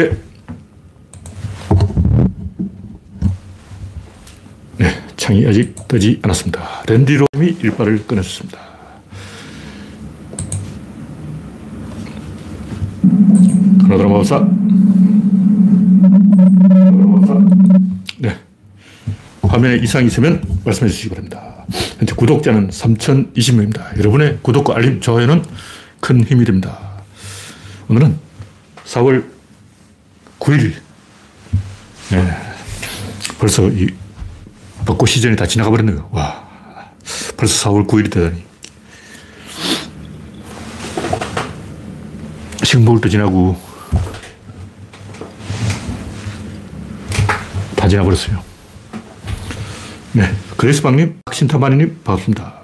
[0.00, 0.16] 이렇게
[4.78, 6.84] 네, 창이 아직 뜨지 않았습니다.
[6.86, 8.58] 랜디 롬이 일발을 꺼냈습니다.
[13.82, 14.48] 그나드라 마법사.
[18.18, 18.38] 네.
[19.42, 21.66] 화면에 이상이 있으면 말씀해 주시기 바랍니다.
[21.98, 23.98] 현재 구독자는 3,020명입니다.
[23.98, 25.44] 여러분의 구독과 알림, 좋아요는
[26.00, 26.78] 큰 힘이 됩니다.
[27.88, 28.16] 오늘은
[28.84, 29.39] 4월
[30.40, 30.74] 9일.
[32.10, 32.36] 네.
[33.38, 33.88] 벌써 이
[34.84, 36.08] 벚꽃 시즌이 다 지나가 버렸네요.
[36.10, 36.48] 와.
[37.36, 38.44] 벌써 4월 9일이 되다니.
[42.64, 43.60] 식목일도 지나고
[47.76, 48.42] 다 지나버렸어요.
[50.12, 50.34] 네.
[50.56, 52.60] 그레스방님, 신타마니님, 반갑습니다.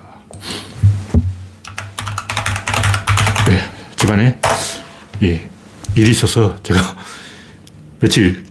[3.48, 3.70] 네.
[3.96, 4.38] 집안에,
[5.22, 5.48] 예,
[5.94, 6.96] 일이 있어서 제가
[8.00, 8.44] 며칠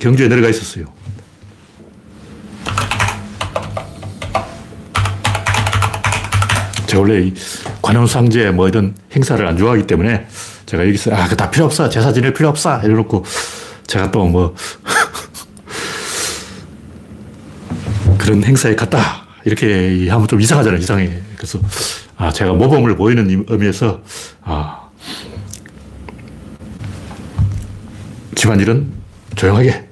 [0.00, 0.86] 경주에 내려가 있었어요.
[6.86, 7.30] 제가 원래
[7.82, 10.26] 관현상제 뭐 이런 행사를 안 좋아하기 때문에
[10.66, 11.88] 제가 여기서 아, 그 다 필요 없어.
[11.88, 12.80] 제사 지낼 필요 없어.
[12.82, 13.24] 이래놓고
[13.86, 14.54] 제가 또 뭐
[18.18, 19.24] 그런 행사에 갔다.
[19.44, 20.80] 이렇게 하면 좀 이상하잖아요.
[20.80, 21.10] 이상해.
[21.36, 21.58] 그래서
[22.16, 24.00] 아, 제가 모범을 보이는 의미에서
[24.42, 24.83] 아,
[28.44, 28.92] 집안일은
[29.36, 29.88] 조용하게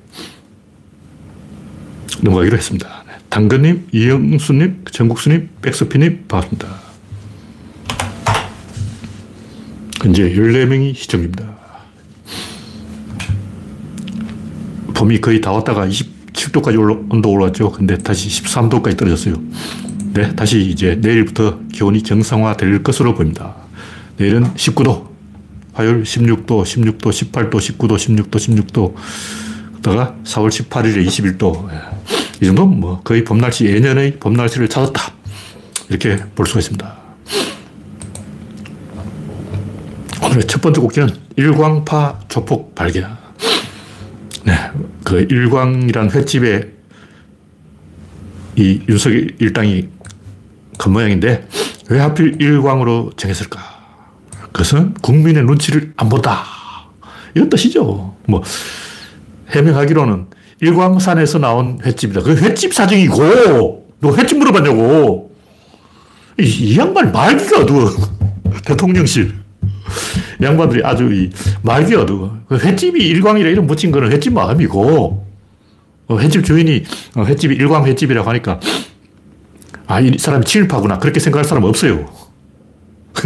[2.21, 3.03] 넘어가기로 했습니다.
[3.07, 3.15] 네.
[3.31, 6.69] 당근님, 이영수님, 정국수님, 백서피님, 반갑습니다.
[10.03, 11.57] 현재 14명이 시청입니다.
[14.93, 17.73] 봄이 거의 다 왔다가 27도까지 올라, 온도 올라왔죠.
[17.73, 19.35] 근데 다시 13도까지 떨어졌어요.
[20.13, 23.55] 네, 다시 이제 내일부터 기온이 정상화 될 것으로 보입니다.
[24.19, 25.12] 내일은 19도,
[25.73, 28.95] 화요일 16도, 16도, 18도, 19도, 16도, 16도.
[29.77, 31.69] 그다가 4월 18일에 21도.
[32.41, 35.13] 이 정도면 뭐 거의 봄날씨, 예년의 봄날씨를 찾았다.
[35.89, 36.97] 이렇게 볼 수가 있습니다.
[40.25, 43.17] 오늘의 첫 번째 곡기는 일광파 조폭 발견.
[44.45, 44.55] 네,
[45.05, 46.71] 그 일광이란 횟집에
[48.57, 49.89] 이 윤석열 일당이
[50.79, 51.49] 겉모양인데
[51.91, 53.72] 왜 하필 일광으로 정했을까?
[54.53, 56.45] 그것은 국민의 눈치를 안 본다.
[57.35, 58.15] 이런 뜻이죠.
[58.27, 58.43] 뭐,
[59.51, 60.27] 해명하기로는
[60.61, 62.23] 일광산에서 나온 횟집이다.
[62.23, 65.33] 그 횟집 사정이고, 너 횟집 물어봤냐고.
[66.39, 67.91] 이, 이 양반 말기가 어두워.
[68.65, 69.35] 대통령실.
[70.41, 71.31] 양반들이 아주 이
[71.63, 72.39] 말기 어두워.
[72.49, 75.27] 그 횟집이 일광이라 이름 붙인 거는 횟집 마음이고,
[76.09, 76.85] 어, 횟집 주인이
[77.17, 78.61] 어, 횟집이 일광 횟집이라고 하니까,
[79.87, 80.99] 아, 이 사람이 친일파구나.
[80.99, 82.09] 그렇게 생각할 사람 없어요.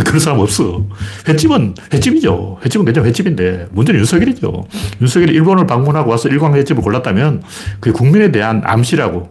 [0.05, 0.84] 그런 사람 없어.
[1.29, 2.59] 횟집은 횟집이죠.
[2.65, 4.67] 횟집은 그냥 횟집인데, 문제는 윤석열이죠.
[5.01, 7.43] 윤석열이 일본을 방문하고 와서 일광 횟집을 골랐다면,
[7.81, 9.29] 그게 국민에 대한 암시라고.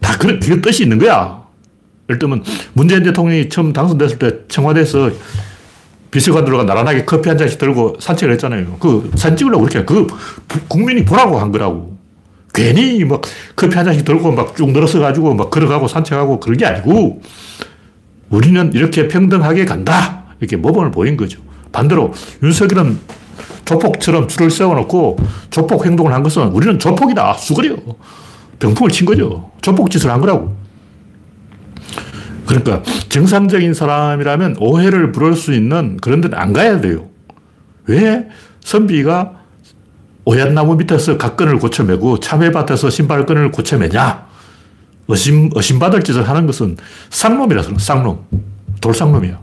[0.00, 1.42] 다 그런, 그런 뜻이 있는 거야.
[2.08, 5.10] 예를 들면, 문재인 대통령이 처음 당선됐을 때 청와대에서
[6.10, 8.76] 비서관들과 나란하게 커피 한 잔씩 들고 산책을 했잖아요.
[8.80, 10.06] 그 사진 찍으려고 그렇게, 그
[10.66, 11.98] 국민이 보라고 한 거라고.
[12.52, 13.22] 괜히 막
[13.54, 17.22] 커피 한 잔씩 들고 막 쭉 늘어서 가지고 막 걸어가고 산책하고 그런 게 아니고
[18.30, 20.24] 우리는 이렇게 평등하게 간다.
[20.40, 21.40] 이렇게 모범을 보인 거죠.
[21.72, 22.98] 반대로 윤석열은
[23.64, 25.18] 조폭처럼 줄을 세워놓고
[25.50, 27.34] 조폭 행동을 한 것은 우리는 조폭이다.
[27.34, 27.76] 수그려.
[28.58, 29.50] 병풍을 친 거죠.
[29.60, 30.56] 조폭 짓을 한 거라고.
[32.46, 37.08] 그러니까 정상적인 사람이라면 오해를 부를 수 있는 그런 데는 안 가야 돼요.
[37.86, 38.26] 왜
[38.60, 39.34] 선비가
[40.24, 44.29] 오얏나무 밑에서 각근을 고쳐매고 참외밭에서 신발끈을 고쳐매냐?
[45.10, 46.76] 의심, 의심받을 짓을 하는 것은
[47.10, 48.18] 쌍놈이라서 쌍놈.
[48.80, 49.38] 돌쌍놈이야.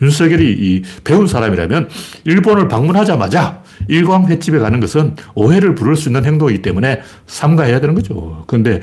[0.00, 1.88] 윤석열이 이 배운 사람이라면
[2.24, 8.44] 일본을 방문하자마자 일광 횟집에 가는 것은 오해를 부를 수 있는 행동이기 때문에 삼가해야 되는 거죠.
[8.46, 8.80] 그런데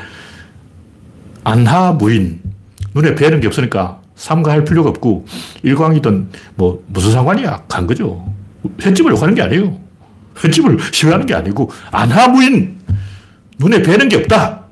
[1.43, 2.41] 안하 무인
[2.93, 5.25] 눈에 뵈는 게 없으니까 삼가할 필요가 없고
[5.63, 8.33] 일광이든 뭐 무슨 상관이야 간 거죠.
[8.81, 9.77] 횟집을 욕하는 게 아니에요.
[10.43, 12.79] 횟집을 싫어하는 게 아니고 안하 무인
[13.57, 14.64] 눈에 뵈는 게 없다.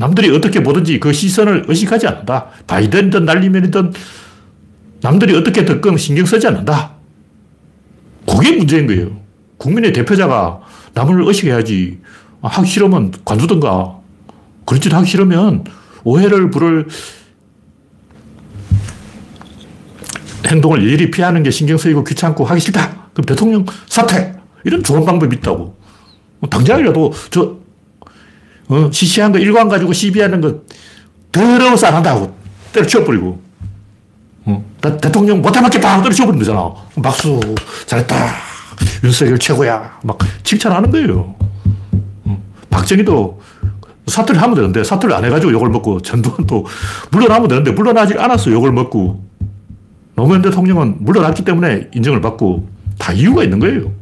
[0.00, 2.46] 남들이 어떻게 보든지 그 시선을 의식하지 않는다.
[2.66, 3.92] 바이든이든 날리면이든
[5.02, 6.92] 남들이 어떻게 듣건 신경 쓰지 않는다.
[8.26, 9.20] 그게 문제인 거예요.
[9.58, 10.62] 국민의 대표자가
[10.94, 11.98] 남을 의식해야지.
[12.40, 13.98] 아, 하기 싫으면 관두든가.
[14.64, 15.64] 그렇지 하기 싫으면
[16.04, 16.88] 오해를 부를
[20.46, 23.10] 행동을 일일이 피하는 게 신경 쓰이고 귀찮고 하기 싫다.
[23.12, 24.32] 그럼 대통령 사퇴.
[24.64, 25.76] 이런 좋은 방법이 있다고.
[26.38, 27.59] 뭐 당장이라도 저
[28.70, 30.60] 어, 시시한 거 일관 가지고 시비하는 거
[31.32, 32.34] 더러워서 안 한다고
[32.72, 33.40] 때려치워버리고.
[34.46, 36.72] 어, 대통령 못해 맞겠다 때려치워버리면 되잖아.
[37.02, 37.40] 박수,
[37.86, 38.16] 잘했다.
[39.04, 39.98] 윤석열 최고야.
[40.04, 41.34] 막 칭찬하는 거예요.
[42.70, 43.40] 박정희도
[44.06, 46.64] 사퇴를 하면 되는데 사퇴를 안 해가지고 욕을 먹고 전두환도
[47.10, 49.22] 물러나면 되는데 물러나지 않았어 욕을 먹고
[50.14, 52.68] 노무현 대통령은 물러났기 때문에 인정을 받고
[52.98, 53.92] 다 이유가 있는 거예요.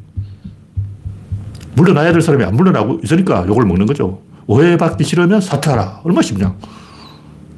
[1.75, 4.21] 물러나야 될 사람이 안 물러나고 있으니까 욕을 먹는 거죠.
[4.49, 6.01] 오해받기 싫으면 사퇴하라.
[6.05, 6.53] 얼마나 쉽냐.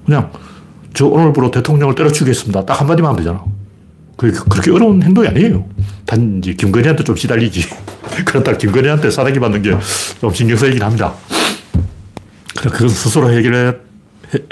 [0.05, 0.31] 그냥
[0.93, 2.67] 저 오늘부로 대통령을 때려치겠습니다.
[2.67, 3.45] 딱 한마디만 하면 되잖아.
[4.17, 5.65] 그렇게 어려운 행동이 아니에요.
[6.05, 7.65] 단지 김건희한테 좀 시달리지.
[8.27, 9.71] 그렇다 김건희한테 사랑이 받는 게
[10.21, 11.15] 좀 신경 쓰이긴 합니다.
[12.61, 13.73] 그건 스스로 해결해,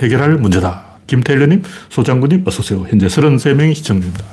[0.01, 0.83] 해결할 문제다.
[1.07, 2.87] 김태일러님, 소장군님, 어서오세요.
[2.89, 4.25] 현재 33명이 시청 중입니다.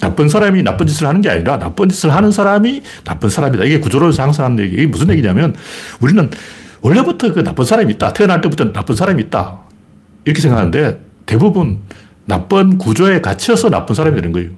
[0.00, 3.64] 나쁜 사람이 나쁜 짓을 하는 게 아니라 나쁜 짓을 하는 사람이 나쁜 사람이다.
[3.64, 4.74] 이게 구조론에서 항상 하는 얘기.
[4.74, 5.56] 이게 무슨 얘기냐면
[6.00, 6.30] 우리는
[6.80, 8.12] 원래부터 그 나쁜 사람이 있다.
[8.12, 9.60] 태어날 때부터 나쁜 사람이 있다.
[10.24, 11.80] 이렇게 생각하는데 대부분
[12.24, 14.50] 나쁜 구조에 갇혀서 나쁜 사람이 되는 거예요.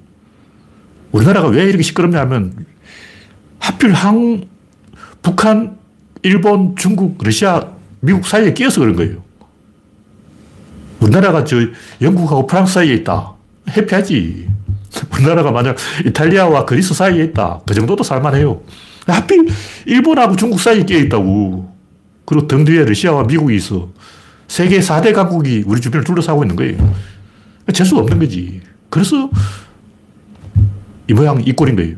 [1.12, 2.66] 우리나라가 왜 이렇게 시끄럽냐 하면
[3.58, 4.44] 하필 항,
[5.22, 5.76] 북한,
[6.22, 9.22] 일본, 중국, 러시아, 미국 사이에 끼어서 그런 거예요.
[11.00, 11.56] 우리나라가 저
[12.00, 13.34] 영국하고 프랑스 사이에 있다.
[13.70, 14.48] 해피하지.
[15.14, 15.76] 우리나라가 만약
[16.06, 17.60] 이탈리아와 그리스 사이에 있다.
[17.66, 18.62] 그 정도도 살만해요.
[19.06, 19.48] 하필
[19.86, 21.77] 일본하고 중국 사이에 끼어 있다고.
[22.28, 23.88] 그리고 등 뒤에 러시아와 미국이 있어.
[24.48, 26.94] 세계 4대 강국이 우리 주변을 둘러싸고 있는 거예요.
[27.72, 28.60] 재수가 없는 거지.
[28.90, 29.30] 그래서
[31.08, 31.96] 이 모양 이 꼴인 거예요.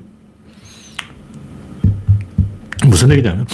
[2.87, 3.45] 무슨 얘기냐면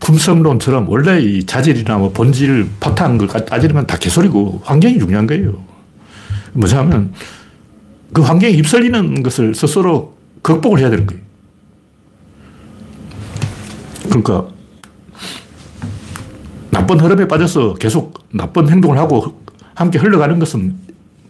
[0.00, 5.62] 품성론처럼 원래 이 자질이나 뭐 본질, 파탄 걸 따지면 다 개소리고 환경이 중요한 거예요.
[6.52, 7.12] 뭐냐면
[8.12, 11.22] 그 환경에 휩쓸리는 것을 스스로 극복을 해야 되는 거예요.
[14.08, 14.61] 그러니까
[16.72, 19.42] 나쁜 흐름에 빠져서 계속 나쁜 행동을 하고
[19.74, 20.74] 함께 흘러가는 것은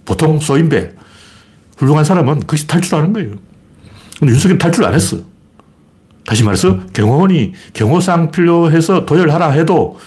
[0.05, 0.93] 보통 소인배,
[1.77, 3.35] 훌륭한 사람은 그것이 탈출하는 거예요.
[4.21, 5.19] 근데 윤석열 탈출 안 했어.
[6.25, 9.99] 다시 말해서 경호원이 경호상 필요해서 도열하라 해도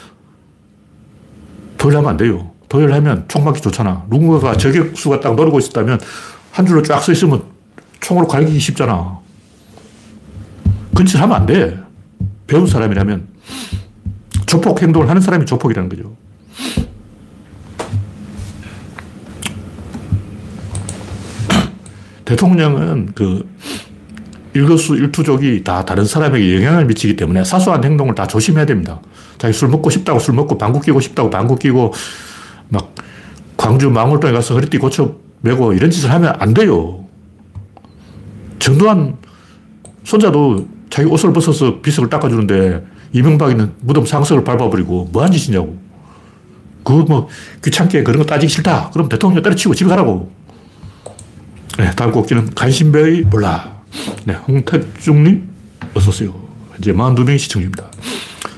[1.77, 2.51] 도열하면 안 돼요.
[2.69, 4.05] 도열하면 총 맞기 좋잖아.
[4.09, 5.99] 누군가가 저격수가 딱 노리고 있었다면
[6.51, 7.43] 한 줄로 쫙 서 있으면
[7.99, 9.19] 총으로 갈기기 쉽잖아.
[10.95, 11.77] 근처 하면 안 돼.
[12.47, 13.27] 배운 사람이라면.
[14.45, 16.15] 조폭 행동을 하는 사람이 조폭이라는 거죠.
[22.25, 23.47] 대통령은 그
[24.53, 29.01] 일거수 일투족이 다 다른 사람에게 영향을 미치기 때문에 사소한 행동을 다 조심해야 됩니다.
[29.37, 31.93] 자기 술 먹고 싶다고 술 먹고 방구 끼고 싶다고 방구 끼고
[32.69, 32.95] 막
[33.57, 37.05] 광주 망월동에 가서 허리띠 고쳐 매고 이런 짓을 하면 안 돼요.
[38.59, 39.17] 전두환
[40.03, 45.77] 손자도 자기 옷을 벗어서 비석을 닦아주는데 이명박이는 무덤 상석을 밟아버리고 뭐한 짓이냐고.
[46.83, 47.29] 그거 뭐
[47.63, 48.89] 귀찮게 그런 거 따지기 싫다.
[48.91, 50.29] 그럼 대통령 때려치고 집에 가라고.
[51.77, 53.73] 네, 다음 곡지는 간신배의 몰라.
[54.25, 55.47] 네, 홍택중님,
[55.93, 56.33] 어서오세요.
[56.79, 57.85] 이제 42명이 시청 중입니다.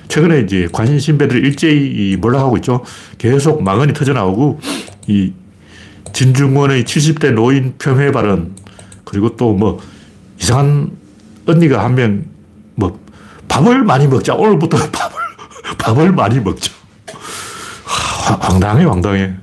[0.07, 2.83] 최근에 이제 관심배들이 일제히 몰락하고 있죠.
[3.19, 4.59] 계속 망언이 터져나오고,
[5.07, 5.33] 이
[6.13, 8.55] 진중권의 70대 노인 폄훼 발언,
[9.03, 9.79] 그리고 또 뭐
[10.39, 10.91] 이상한
[11.45, 12.25] 언니가 한 명, 뭐
[13.57, 14.35] 밥을 많이 먹자.
[14.35, 15.19] 오늘부터 밥을,
[15.79, 16.71] 밥을 많이 먹자.
[18.39, 19.33] 황당해, 황당해.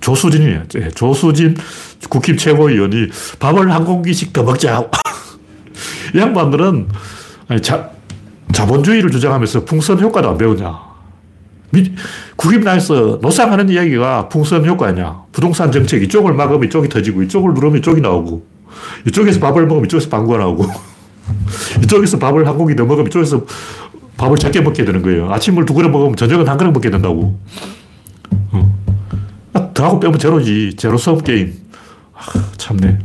[0.00, 0.64] 조수진이에요.
[0.94, 1.56] 조수진
[2.08, 3.08] 국힘 최고위원이
[3.38, 4.84] 밥을 한 공기씩 더 먹자.
[6.14, 6.88] 이 양반들은
[7.48, 7.90] 아니, 자,
[8.52, 10.78] 자본주의를 주장하면서 풍선 효과도 안 배우냐.
[12.36, 15.22] 국임당에서 노상하는 이야기가 풍선 효과냐.
[15.32, 18.46] 부동산 정책 이쪽을 막으면 이쪽이 터지고 이쪽을 누르면 이쪽이 나오고
[19.08, 20.66] 이쪽에서 밥을 먹으면 이쪽에서 방구가 나오고
[21.82, 23.44] 이쪽에서 밥을 한 공기 더 먹으면 이쪽에서
[24.16, 25.32] 밥을 작게 먹게 되는 거예요.
[25.32, 27.38] 아침을 두 그릇 먹으면 저녁은 한 그릇 먹게 된다고.
[28.52, 28.78] 어.
[29.52, 30.74] 아, 더하고 빼면 제로지.
[30.76, 31.54] 제로섬 게임.
[32.14, 32.98] 아, 참네.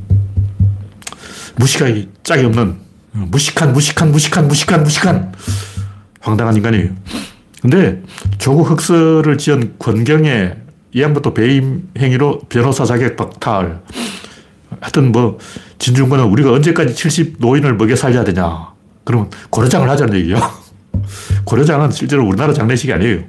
[1.55, 2.75] 무식하기 짝이 없는
[3.11, 5.33] 무식한, 무식한, 무식한, 무식한, 무식한
[6.19, 6.89] 황당한 인간이에요.
[7.61, 8.01] 근데
[8.37, 10.55] 조국 흑서를 지은 권경의
[10.93, 13.81] 이 양반도 배임 행위로 변호사 자격 박탈.
[14.79, 15.39] 하여튼 뭐,
[15.79, 18.69] 진중권은 우리가 언제까지 70 노인을 먹여 살려야 되냐.
[19.03, 20.39] 그러면 고려장을 하자는 얘기예요.
[21.45, 23.19] 고려장은 실제로 우리나라 장례식이 아니에요.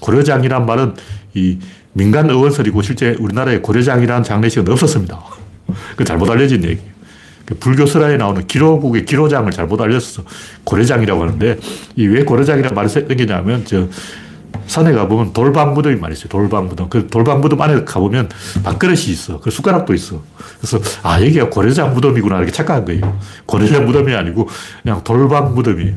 [0.00, 0.94] 고려장이란 말은
[1.34, 1.58] 이
[1.92, 5.20] 민간 의원설이고 실제 우리나라에 고려장이라는 장례식은 없었습니다.
[5.96, 6.98] 그 잘못 알려진 얘기예요.
[7.44, 10.22] 그 불교설화에 나오는 기로국의 기로장을 잘못 알려서
[10.64, 11.58] 고려장이라고 하는데
[11.96, 13.88] 이 왜 고려장이라는 말이 생기냐면 저
[14.68, 16.28] 산에 가보면 돌방 무덤이 많이 있어요.
[16.28, 16.88] 돌방 무덤.
[16.88, 18.28] 그 돌방 무덤 안에 가보면
[18.62, 19.40] 밥그릇이 있어.
[19.40, 20.22] 그 숟가락도 있어.
[20.58, 23.18] 그래서 아 여기가 고려장 무덤이구나 이렇게 착각한 거예요.
[23.46, 24.48] 고려장 무덤이 아니고
[24.82, 25.94] 그냥 돌방 무덤이에요.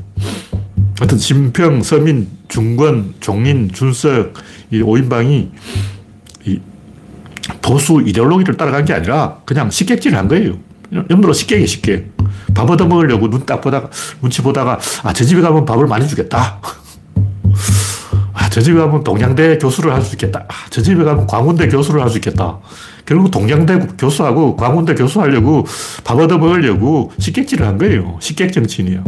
[0.99, 4.33] 하여튼 진평, 서민, 중권, 종인, 준석
[4.71, 5.49] 이 5인방이
[6.45, 6.59] 이
[7.61, 10.57] 보수 이데올로기를 따라간 게 아니라 그냥 식객질을 한 거예요.
[10.93, 12.11] 염도로 식객이 식객.
[12.53, 13.89] 밥 얻어먹으려고 눈 딱 보다가,
[14.21, 16.59] 눈치 보다가, 아, 저 집에 가면 밥을 많이 주겠다.
[18.51, 20.43] 아, 저 집에 가면 동양대 교수를 할 수 있겠다.
[20.49, 22.59] 아, 저 집에 가면 광운대 교수를 할 수 있겠다.
[23.05, 25.65] 결국 동양대 교수하고 광운대 교수 하려고
[26.03, 28.17] 밥 얻어먹으려고 식객질을 한 거예요.
[28.19, 29.03] 식객 정치인이에요.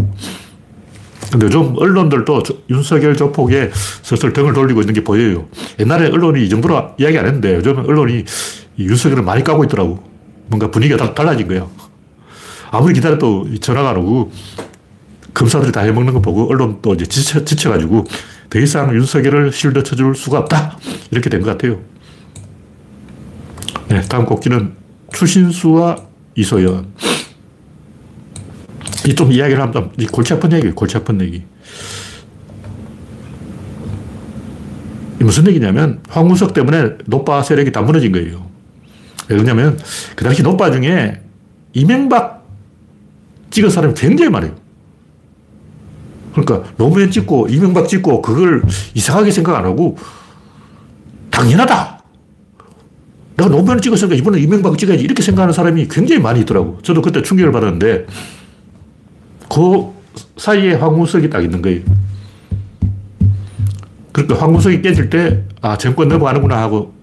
[1.29, 3.71] 근데 요즘 언론들도 윤석열 조폭에
[4.01, 5.45] 슬슬 등을 돌리고 있는 게 보여요.
[5.79, 8.23] 옛날에 언론이 이 정도로 이야기 안 했는데 요즘 언론이
[8.79, 10.01] 윤석열을 많이 까고 있더라고.
[10.47, 11.69] 뭔가 분위기가 달라진 거예요.
[12.71, 14.31] 아무리 기다려도 전화가 안 오고
[15.33, 18.05] 검사들이 다 해먹는 거 보고 언론도 이제 지쳐, 지쳐가지고
[18.53, 20.77] 더 이상 윤석열을 실드 쳐줄 수가 없다.
[21.09, 21.81] 이렇게 된 것 같아요.
[23.89, 24.73] 네, 다음 곡기는
[25.11, 25.97] 추신수와
[26.35, 26.93] 이소연.
[29.07, 30.75] 이 좀 이야기를 하면 이 골치 아픈 얘기예요.
[30.75, 31.43] 골치 아픈 얘기.
[35.19, 38.49] 무슨 얘기냐면 황우석 때문에 노빠 세력이 다 무너진 거예요.
[39.29, 39.79] 왜 그러냐면
[40.15, 41.21] 그 당시 노빠 중에
[41.73, 42.45] 이명박
[43.49, 44.55] 찍은 사람이 굉장히 많아요.
[46.33, 48.63] 그러니까 노무현 찍고 이명박 찍고 그걸
[48.93, 49.97] 이상하게 생각 안 하고
[51.29, 52.03] 당연하다.
[53.37, 56.79] 내가 노무현 찍었으니까 이번에 이명박 찍어야지 이렇게 생각하는 사람이 굉장히 많이 있더라고.
[56.83, 58.05] 저도 그때 충격을 받았는데
[59.49, 59.93] 그
[60.37, 61.81] 사이에 황우석이 딱 있는 거예요.
[64.11, 66.93] 그러니까 황우석이 깨질 때, 아, 정권 넘어가는구나 하고,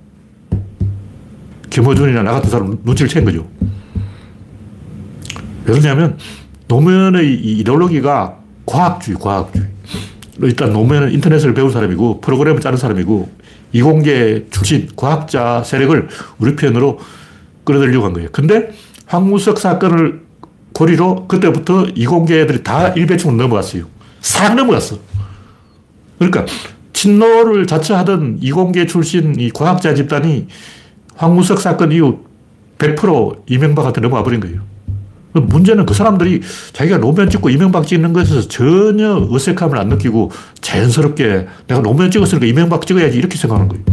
[1.69, 3.47] 김호준이나 나 같은 사람 눈치를 챈 거죠.
[5.65, 6.17] 왜 그러냐면,
[6.69, 8.39] 노무현의 이데올로기가
[8.71, 9.67] 과학주의, 과학주의.
[10.43, 13.29] 일단 노무현은 인터넷을 배운 사람이고, 프로그램을 짜는 사람이고,
[13.73, 16.09] 이공계 출신 과학자 세력을
[16.39, 16.99] 우리 편으로
[17.65, 18.29] 끌어들이려고 한 거예요.
[18.33, 18.71] 근데
[19.07, 20.23] 황우석 사건을
[20.73, 23.85] 고리로 그때부터 이공계들이 다 일배충으로 넘어갔어요.
[24.21, 24.99] 싹 넘어갔어.
[26.19, 26.47] 그러니까
[26.93, 30.47] 친노를 자처하던 이공계 출신 이 과학자 집단이
[31.17, 32.25] 황우석 사건 이후
[32.79, 34.70] 100% 이명박한테 넘어가 버린 거예요.
[35.33, 41.81] 문제는 그 사람들이 자기가 노무현 찍고 이명박 찍는 것에서 전혀 어색함을 안 느끼고 자연스럽게 내가
[41.83, 43.85] 노무현 찍었으니까 이명박 찍어야지 이렇게 생각하는 거예요.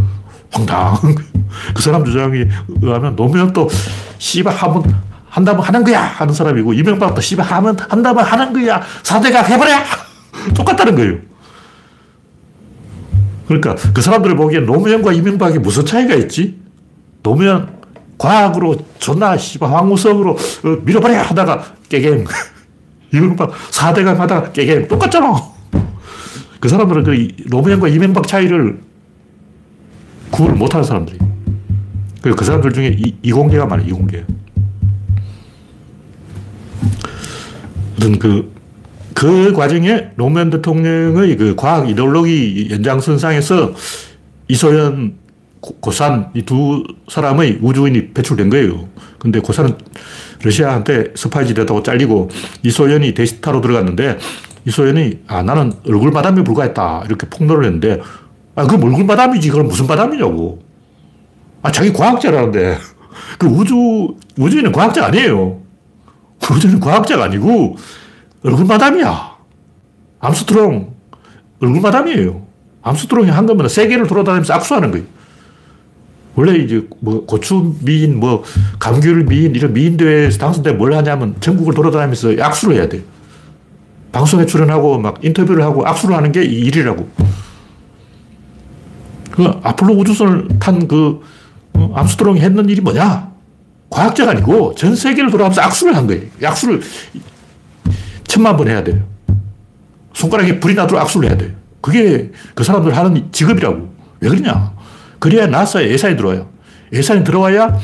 [1.16, 1.30] 거예요.
[1.74, 2.48] 그 사람 주장에
[2.82, 3.70] 의하면 노무현도
[4.18, 4.84] 씨발 하면
[5.30, 9.72] 한다면 하는 거야 하는 사람이고 이명박도 씨발 하면 한다면 하는 거야 사대가 해버려
[10.56, 11.18] 똑같다는 거예요.
[13.48, 16.60] 그러니까 그 사람들을 보기엔 노무현과 이명박이 무슨 차이가 있지?
[17.24, 17.77] 노무현
[18.18, 22.26] 과학으로 존나 씨발 황우석으로 어, 밀어버려 하다가 깨갱.
[23.14, 24.88] 이명박 4대강 하다가 깨갱.
[24.88, 25.42] 똑같잖아.
[26.60, 28.80] 그 사람들은 그 노무현과 이명박 차이를
[30.32, 31.18] 구분을 못하는 사람들이.
[32.22, 34.26] 그 사람들 중에 이, 이공계가 많아요, 이공계.
[37.98, 38.54] 어떤 그,
[39.14, 43.74] 그 과정에 노무현 대통령의 그 과학 이데올로기 연장선상에서
[44.48, 45.16] 이소연
[45.62, 48.88] 고산 이 두 사람의 우주인이 배출된 거예요.
[49.20, 49.78] 근데 고산은
[50.44, 52.30] 러시아한테 스파이지 됐다고 잘리고
[52.64, 54.18] 이소연이 데스타로 들어갔는데
[54.66, 58.02] 이소연이 아 나는 얼굴 마담에 불과했다 이렇게 폭로를 했는데
[58.56, 60.60] 아 그럼 얼굴 마담이지 그럼 무슨 마담이냐고
[61.64, 62.78] 아 자기 과학자라는데
[63.40, 65.62] 그 우주 우주인은 과학자 아니에요.
[66.52, 67.78] 우주인은 과학자가 아니고
[68.44, 69.38] 얼굴 마담이야.
[70.20, 70.94] 암스트롱
[71.62, 72.46] 얼굴 마담이에요.
[72.84, 75.06] 암스트롱이 한 거면 세계를 돌아다니면서 악수하는 거예요.
[76.38, 78.44] 원래 이제 뭐 고추 미인, 뭐
[78.78, 83.02] 감귤 미인 이런 미인 대회에서 당선되면 뭘 하냐면 전국을 돌아다니면서 악수를 해야 돼.
[84.12, 87.10] 방송에 출연하고 막 인터뷰를 하고 악수를 하는 게 일이라고.
[89.32, 91.22] 그 아폴로 우주선을 탄그
[91.74, 93.32] 어, 암스트롱이 했는 일이 뭐냐?
[93.90, 96.22] 과학자가 아니고 전 세계를 돌아가면서 악수를 한 거예요.
[96.44, 96.82] 악수를
[98.28, 99.00] 천만 번 해야 돼요.
[100.14, 101.52] 손가락에 불이 나도록 악수를 해야 돼요.
[101.82, 103.90] 그게 그 사람들 하는 직업이라고.
[104.20, 104.77] 왜 그러냐?
[105.20, 106.48] 그래야 나사에 예산이 들어와요.
[106.94, 107.78] 예산이 들어와야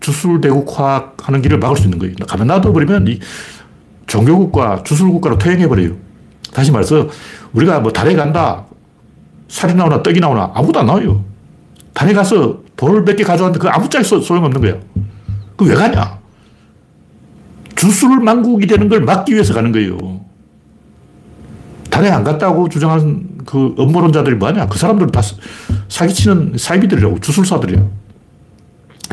[0.00, 2.14] 주술대국 화학하는 길을 막을 수 있는 거예요.
[2.28, 3.20] 가만 놔둬버리면 이
[4.06, 5.96] 종교국가, 주술국가로 퇴행해버려요.
[6.52, 7.08] 다시 말해서
[7.52, 8.64] 우리가 뭐 달에 간다.
[9.48, 11.24] 살이 나오나 떡이 나오나 아무도 안 나와요.
[11.92, 14.74] 달에 가서 돌몇개 가져왔는데 그 아무 짝에 소용없는 거야.
[15.56, 16.18] 그왜 가냐?
[17.74, 20.20] 주술 망국이 되는 걸 막기 위해서 가는 거예요.
[21.90, 24.66] 달에 안 갔다고 주장하는 그 업무론자들이 뭐하냐?
[24.66, 25.22] 그 사람들은 다
[25.88, 27.84] 사기치는 사이비들이라고, 주술사들이야.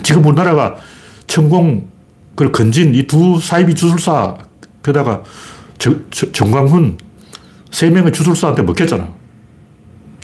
[0.04, 0.76] 지금 우리나라가
[1.28, 1.88] 천공,
[2.36, 4.38] 그 건진 이 두 사이비 주술사,
[4.84, 5.24] 게다가
[5.78, 6.98] 정광훈
[7.72, 9.08] 세 명의 주술사한테 먹혔잖아.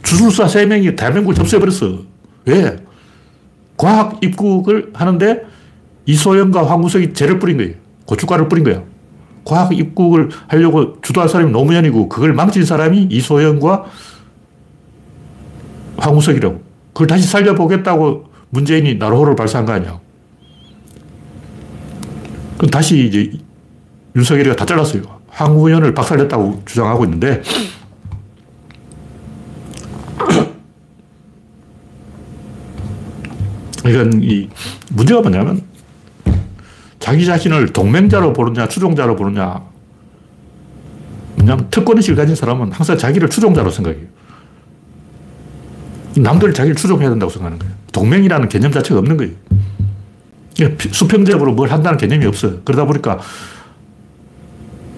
[0.04, 2.00] 주술사 세 명이 대한민국을 접수해버렸어.
[2.46, 2.78] 왜?
[3.78, 5.42] 과학 입국을 하는데
[6.06, 7.74] 이소영과 황우석이 죄를 뿌린 거예요.
[8.06, 8.84] 고춧가루를 뿌린 거야.
[9.46, 13.86] 과학 입국을 하려고 주도한 사람이 노무현이고 그걸 망친 사람이 이소영과
[16.00, 16.62] 황우석이라고.
[16.94, 20.00] 그걸 다시 살려보겠다고 문재인이 나로호를 발사한 거 아니야.
[22.58, 23.32] 그럼 다시 이제
[24.16, 25.20] 윤석열이가 다 잘랐어요.
[25.30, 27.42] 황우현을 박살냈다고 주장하고 있는데
[33.86, 34.50] 이건 이
[34.92, 35.62] 문제가 뭐냐면
[37.00, 39.64] 자기 자신을 동맹자로 보느냐 추종자로 보느냐
[41.38, 44.19] 왜냐하면 특권의식을 가진 사람은 항상 자기를 추종자로 생각해요.
[46.22, 47.74] 남들이 자기를 추종해야 된다고 생각하는 거예요.
[47.92, 49.34] 동맹이라는 개념 자체가 없는 거예요.
[50.92, 52.62] 수평적으로 뭘 한다는 개념이 없어요.
[52.66, 53.20] 그러다 보니까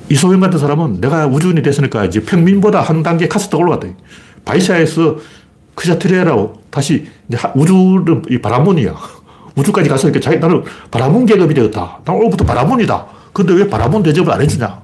[0.09, 3.87] 이소영 같은 사람은 내가 우주인이 됐으니까 이제 평민보다 한 단계 카스트 올라갔다.
[4.43, 5.17] 바이샤에서
[5.75, 7.07] 크샤트리아라고 다시
[7.55, 8.95] 우주는 이 바라문이야.
[9.55, 11.99] 우주까지 가서 자기 나는 바라문 계급이 되었다.
[12.03, 13.05] 난 오늘부터 바라문이다.
[13.33, 14.81] 근데 왜 바라문 대접을 안 해주냐?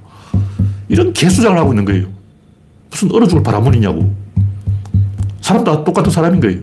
[0.89, 2.08] 이런 개수작을 하고 있는 거예요.
[2.89, 4.26] 무슨 얼어 죽을 바라문이냐고.
[5.48, 6.60] 사람 다 똑같은 사람인 거예요.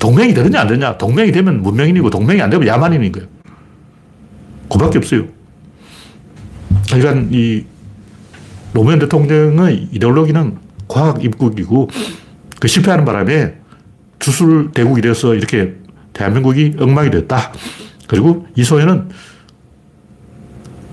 [0.00, 0.98] 동맹이 되느냐 안 되느냐.
[0.98, 3.28] 동맹이 되면 문명인이고 동맹이 안 되면 야만인인 거예요.
[4.68, 5.26] 그밖에 없어요.
[6.90, 7.64] 그러니까 이
[8.72, 11.88] 노무현 대통령의 이데올로기는 과학 입국이고
[12.58, 13.54] 그 실패하는 바람에
[14.18, 15.76] 주술 대국이 되어서 이렇게
[16.14, 17.52] 대한민국이 엉망이 됐다.
[18.08, 19.10] 그리고 이소연은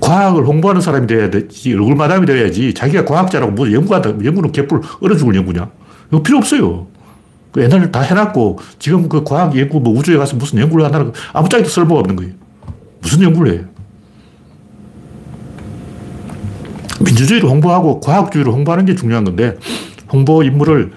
[0.02, 2.76] 과학을 홍보하는 사람이 돼야 되지, 얼굴 마담이 되어야지.
[2.76, 4.10] 자기가 과학자라고 뭐 연구한다.
[4.24, 5.79] 연구는 개뿔 얼어 죽을 연구냐.
[6.12, 6.88] 이거 필요 없어요.
[7.52, 11.20] 그 옛날에 다 해놨고, 지금 그 과학 연구, 뭐 우주에 가서 무슨 연구를 한다는 거
[11.34, 12.34] 아무 짝에도 쓸모가 없는 거예요.
[13.02, 13.66] 무슨 연구를 해요?
[17.00, 19.58] 민주주의를 홍보하고 과학주의를 홍보하는 게 중요한 건데,
[20.12, 20.92] 홍보 인물을,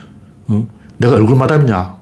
[0.49, 0.66] 어?
[0.99, 1.97] 내가 얼굴 마담이냐.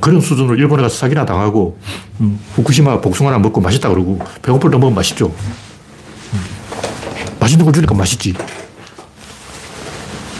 [0.00, 1.78] 그런 수준으로 일본에 가서 사기나 당하고,
[2.20, 5.26] 음, 후쿠시마 복숭아나 먹고 맛있다 그러고, 배고플 때 먹으면 맛있죠.
[5.26, 6.40] 음,
[7.40, 8.34] 맛있는 걸 주니까 맛있지.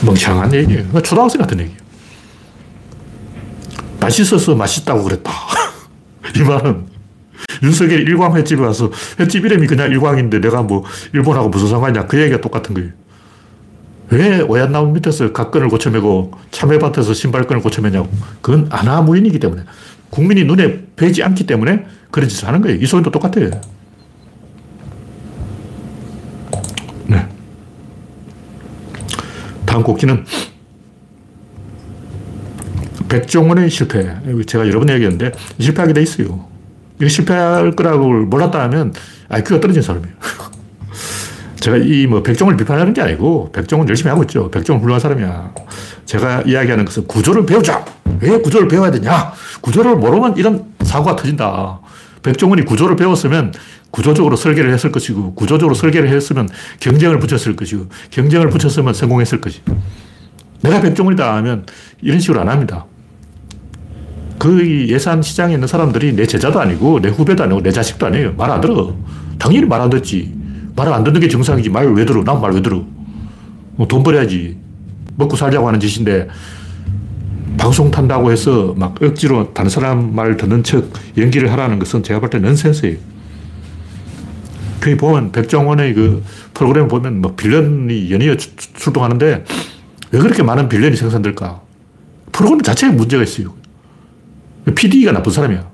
[0.04, 1.02] 멍청한 얘기예요.
[1.02, 1.78] 초등학생 같은 얘기예요.
[4.00, 5.32] 맛있어서 맛있다고 그랬다.
[6.37, 6.87] 이 말은
[7.62, 12.40] 윤석열 일광 횟집에 와서 횟집 이름이 그냥 일광인데 내가 뭐 일본하고 무슨 상관이냐 그 얘기가
[12.40, 12.90] 똑같은 거예요.
[14.11, 18.11] 왜 오얏나무 밑에서 각근을 고쳐매고 참외밭에서 신발끈을 고쳐매냐고.
[18.42, 19.62] 그건 아나무인이기 때문에.
[20.11, 22.79] 국민이 눈에 뵈지 않기 때문에 그런 짓을 하는 거예요.
[22.79, 23.50] 이소연도 똑같아요.
[29.72, 30.26] 다음 곡기는
[33.08, 34.14] 백종원의 실패.
[34.46, 36.46] 제가 여러 번 얘기했는데 실패하게 돼 있어요.
[37.00, 38.92] 이거 실패할 거라고 몰랐다 하면
[39.30, 40.14] IQ가 떨어진 사람이에요.
[41.61, 44.50] 제가 이 뭐 백종을 비판하는 게 아니고 백종은 열심히 하고 있죠.
[44.50, 45.54] 백종은 훌륭한 사람이야.
[46.04, 47.82] 제가 이야기하는 것은 구조를 배우자.
[48.20, 49.32] 왜 구조를 배워야 되냐?
[49.62, 51.80] 구조를 모르면 이런 사고가 터진다.
[52.22, 53.54] 백종원이 구조를 배웠으면
[53.92, 56.48] 구조적으로 설계를 했을 것이고 구조적으로 설계를 했으면
[56.81, 59.61] 경쟁을 붙였을 것이고 경쟁을 붙였으면 성공했을 것이.
[60.62, 61.66] 내가 백종원이다 하면
[62.00, 62.87] 이런 식으로 안 합니다.
[64.38, 68.33] 그 예산 시장에 있는 사람들이 내 제자도 아니고 내 후배도 아니고 내 자식도 아니에요.
[68.35, 68.96] 말 안 들어.
[69.38, 70.33] 당연히 말 안 듣지.
[70.74, 71.68] 말을 안 듣는 게 정상이지.
[71.68, 72.24] 말 왜 들어?
[72.24, 72.83] 난 말 왜 들어?
[73.76, 74.57] 뭐돈 벌어야지.
[75.16, 76.28] 먹고 살자고 하는 짓인데
[77.59, 82.31] 방송 탄다고 해서 막 억지로 다른 사람 말 듣는 척 연기를 하라는 것은 제가 볼
[82.31, 82.96] 때 넌센스예요.
[84.83, 89.45] 그 보면 백종원의 그 프로그램 보면 뭐 빌런이 연이어 출동하는데
[90.11, 91.61] 왜 그렇게 많은 빌런이 생산될까?
[92.33, 93.55] 프로그램 자체에 문제가 있어요.
[94.75, 95.71] PD가 나쁜 사람이야.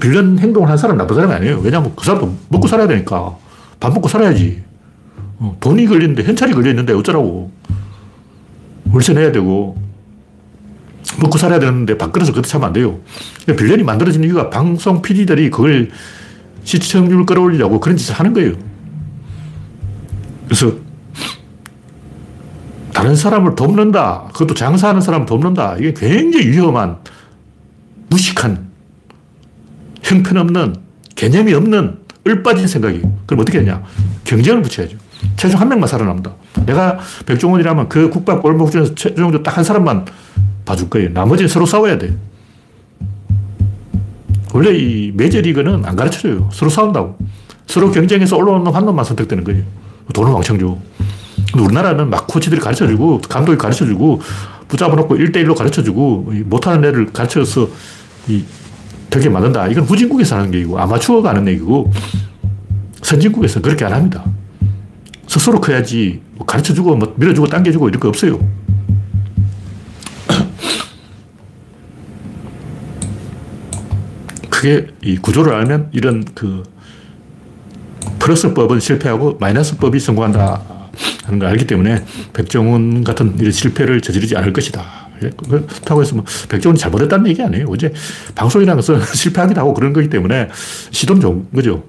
[0.00, 1.60] 빌런 행동을 한 사람은 나쁜 사람이 아니에요.
[1.60, 3.36] 왜냐하면 그 사람도 먹고 살아야 되니까.
[3.78, 4.60] 밥 먹고 살아야지.
[5.38, 7.52] 어, 돈이 걸리는데, 현찰이 걸려있는데 어쩌라고.
[8.90, 9.76] 월세 내야 되고,
[11.20, 12.98] 먹고 살아야 되는데 밥그릇을 그렇게 차면 안 돼요.
[13.46, 15.90] 빌런이 만들어진 이유가 방송 PD들이 그걸
[16.66, 18.54] 시청률 끌어올리려고 그런 짓을 하는 거예요.
[20.46, 20.72] 그래서
[22.92, 24.24] 다른 사람을 돕는다.
[24.32, 25.76] 그것도 장사하는 사람을 돕는다.
[25.78, 26.98] 이게 굉장히 위험한
[28.08, 28.68] 무식한,
[30.02, 30.76] 형편없는,
[31.14, 33.02] 개념이 없는, 을빠진 생각이.
[33.26, 33.82] 그럼 어떻게 하냐?
[34.24, 34.96] 경쟁을 붙여야죠.
[35.36, 36.32] 최종 한 명만 살아남다.
[36.66, 40.06] 내가 백종원이라면 그 국밥 골목 중에서 최종적으로 딱 한 사람만
[40.64, 41.10] 봐줄 거예요.
[41.10, 42.16] 나머지는 서로 싸워야 돼.
[44.56, 46.48] 원래 이 메이저리그는 안 가르쳐줘요.
[46.50, 47.18] 서로 싸운다고.
[47.66, 49.62] 서로 경쟁해서 올라오는 한 놈만 선택되는 거예요.
[50.14, 50.78] 돈을 왕창 줘.
[51.52, 54.22] 근데 우리나라는 막 코치들이 가르쳐주고, 감독이 가르쳐주고,
[54.68, 57.68] 붙잡아놓고 1대1로 가르쳐주고, 못하는 애를 가르쳐서
[58.28, 58.44] 이
[59.10, 59.68] 되게 만든다.
[59.68, 61.92] 이건 후진국에서 하는 얘기고, 아마추어가 하는 얘기고,
[63.02, 64.24] 선진국에서 그렇게 안 합니다.
[65.26, 68.40] 스스로 커야지, 뭐 가르쳐주고, 뭐 밀어주고, 당겨주고, 이런 거 없어요.
[74.66, 76.64] 그게 이 구조를 알면 이런 그
[78.18, 80.60] 플러스법은 실패하고 마이너스법이 성공한다
[81.24, 84.84] 하는 걸 알기 때문에 백종원 같은 이런 실패를 저지르지 않을 것이다.
[85.22, 87.66] 예, 그렇다고 해서 뭐 백종원이 잘못했다는 얘기 아니에요.
[87.68, 87.92] 어제
[88.34, 90.48] 방송이라는 것은 실패하기도 하고 그런 거기 때문에
[90.90, 91.84] 시도는 좋은 거죠.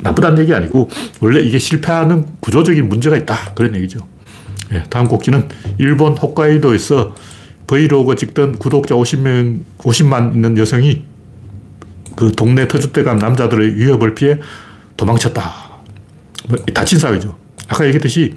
[0.00, 0.88] 나쁘다는 얘기 아니고
[1.20, 3.52] 원래 이게 실패하는 구조적인 문제가 있다.
[3.54, 4.00] 그런 얘기죠.
[4.72, 7.14] 예, 다음 곡기는 일본 홋카이도에서
[7.66, 11.04] 브이로그 찍던 구독자 50명, 50만 있는 여성이
[12.16, 14.38] 그 동네 터줏대감 남자들의 위협을 피해
[14.96, 15.52] 도망쳤다.
[16.48, 17.36] 뭐, 다친 사회죠.
[17.68, 18.34] 아까 얘기했듯이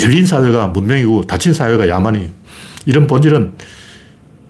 [0.00, 2.28] 열린 사회가 문명이고 닫힌 사회가 야만이에요.
[2.86, 3.52] 이런 본질은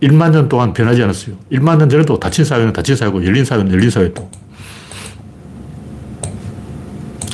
[0.02, 1.36] 1만 년 동안 변하지 않았어요.
[1.52, 4.30] 1만 년 전에도 닫힌 사회는 닫힌 사회고 열린 사회는 열린 사회고.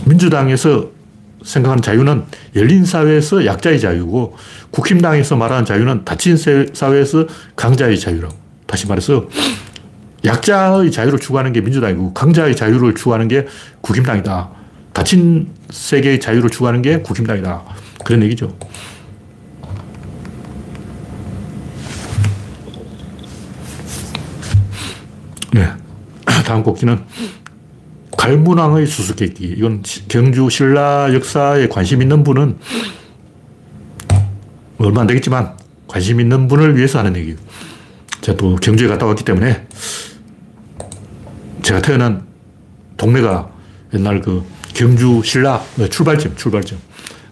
[0.06, 0.88] 민주당에서
[1.44, 2.24] 생각하는 자유는
[2.56, 4.36] 열린 사회에서 약자의 자유고
[4.70, 8.34] 국힘당에서 말하는 자유는 닫힌 사회에서 강자의 자유라고.
[8.66, 9.28] 다시 말해서
[10.24, 13.46] 약자의 자유를 추구하는 게 민주당이고 강자의 자유를 추구하는 게
[13.80, 14.50] 국힘당이다.
[14.92, 17.62] 닫힌 세계의 자유를 추구하는 게 국힘당이다.
[18.04, 18.56] 그런 얘기죠.
[25.52, 25.68] 네.
[26.44, 27.00] 다음 곡기는
[28.16, 29.44] 갈문왕의 수수께끼.
[29.56, 32.58] 이건 경주 신라 역사에 관심 있는 분은
[34.78, 35.56] 얼마 안 되겠지만
[35.86, 37.36] 관심 있는 분을 위해서 하는 얘기예요.
[38.20, 39.66] 제가 또 경주에 갔다 왔기 때문에
[41.70, 42.26] 제가 태어난
[42.96, 43.48] 동네가
[43.94, 46.80] 옛날 그 경주 신라 네, 출발점, 출발점.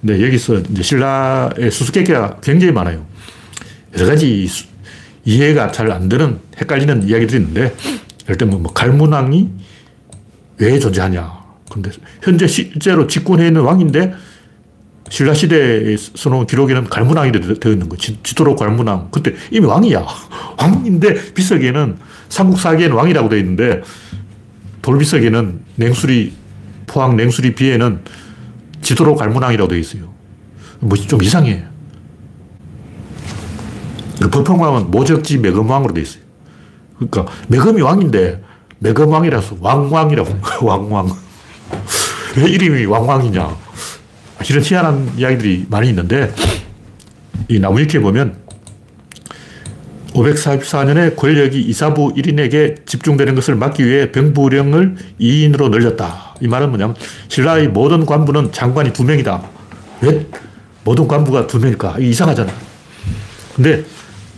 [0.00, 3.04] 근데 여기서 이제 신라의 수수께끼가 굉장히 많아요.
[3.96, 4.48] 여러 가지
[5.24, 7.74] 이해가 잘 안 되는 헷갈리는 이야기들이 있는데
[8.26, 9.50] 예를 들면 뭐 갈문왕이
[10.58, 11.32] 왜 존재하냐.
[11.68, 11.90] 근데
[12.22, 14.14] 현재 실제로 집권해 있는 왕인데
[15.10, 17.98] 신라 시대에 써놓은 기록에는 갈문왕이 되어 있는 거예요.
[18.22, 19.08] 지도로 갈문왕.
[19.10, 20.06] 그때 이미 왕이야.
[20.58, 21.96] 왕인데 비석에는
[22.28, 23.82] 삼국사기에는 왕이라고 되어 있는데
[24.88, 26.32] 돌비석에는 냉수리,
[26.86, 28.00] 포항 냉수리 비에는
[28.80, 30.14] 지도로 갈문왕이라고 되어 있어요.
[30.80, 31.62] 뭐 좀 이상해.
[34.18, 36.22] 그 법흥왕은 모적지 매금왕으로 되어 있어요.
[36.96, 38.42] 그러니까 매금이 왕인데
[38.78, 41.10] 매금왕이라서 왕왕이라고 왕왕.
[42.38, 43.56] 왜 이름이 왕왕이냐.
[44.48, 46.34] 이런 희한한 이야기들이 많이 있는데
[47.48, 48.38] 이 나무위키에 보면
[50.12, 56.34] 544년에 권력이 이사부 1인에게 집중되는 것을 막기 위해 병부령을 2인으로 늘렸다.
[56.40, 56.96] 이 말은 뭐냐면
[57.28, 59.42] 신라의 모든 관부는 장관이 두 명이다.
[60.02, 60.26] 왜
[60.84, 61.98] 모든 관부가 두 명일까?
[61.98, 62.52] 이상하잖아.
[63.54, 63.84] 근데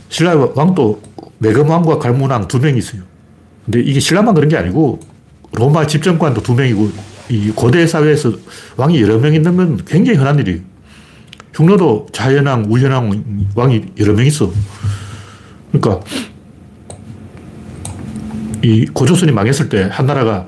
[0.09, 1.03] 신라의 왕도
[1.39, 3.03] 매금왕과 갈문왕 두 명이 있어요.
[3.65, 5.01] 근데 이게 신라만 그런 게 아니고
[5.53, 6.91] 로마 집정관도 두 명이고
[7.29, 8.33] 이 고대 사회에서
[8.77, 10.61] 왕이 여러 명 있는 건 굉장히 흔한 일이에요.
[11.55, 14.53] 흉노도 자연왕, 우연왕 왕이 여러 명 있어.
[15.73, 16.05] 그러니까
[18.63, 20.47] 이 고조선이 망했을 때 한나라가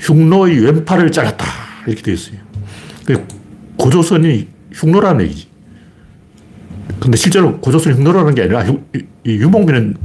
[0.00, 1.46] 흉노의 왼팔을 잘랐다
[1.86, 2.38] 이렇게 되어 있어요.
[3.04, 3.26] 그
[3.76, 5.48] 고조선이 흉노라는 얘기지.
[7.00, 8.64] 근데 실제로 고조선이 흉노라는 게 아니라
[9.24, 9.96] 유목민은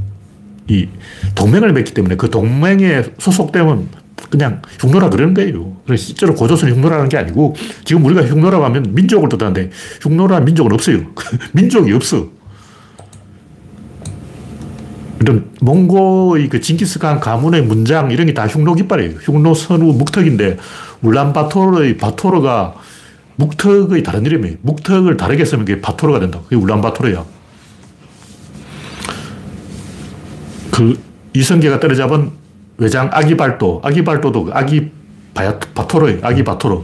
[0.68, 0.88] 이
[1.34, 3.88] 동맹을 맺기 때문에 그 동맹에 소속되면
[4.30, 5.76] 그냥 흉노라 그러는 거예요.
[5.84, 9.70] 그래서 실제로 고조선이 흉노라는 게 아니고 지금 우리가 흉노라고 하면 민족을 뜻하는데
[10.02, 11.00] 흉노라는 민족은 없어요.
[11.52, 12.28] 민족이 없어.
[15.20, 19.18] 이런 몽고의 그 징기스칸 가문의 문장 이런 게 다 흉노 깃발이에요.
[19.20, 20.56] 흉노 선우 묵턱인데
[21.02, 22.74] 울란바토르의 바토르가
[23.36, 24.56] 묵턱의 다른 이름이에요.
[24.62, 26.40] 묵턱을 다르게 쓰면 그게 바토르가 된다.
[26.44, 27.24] 그게 울란바토르야.
[30.70, 30.98] 그
[31.34, 32.30] 이성계가 때려잡은
[32.78, 34.90] 외장 아기발도, 아기발도도 그 아기
[35.34, 36.20] 바야, 바토르예요.
[36.22, 36.80] 아기 바토르.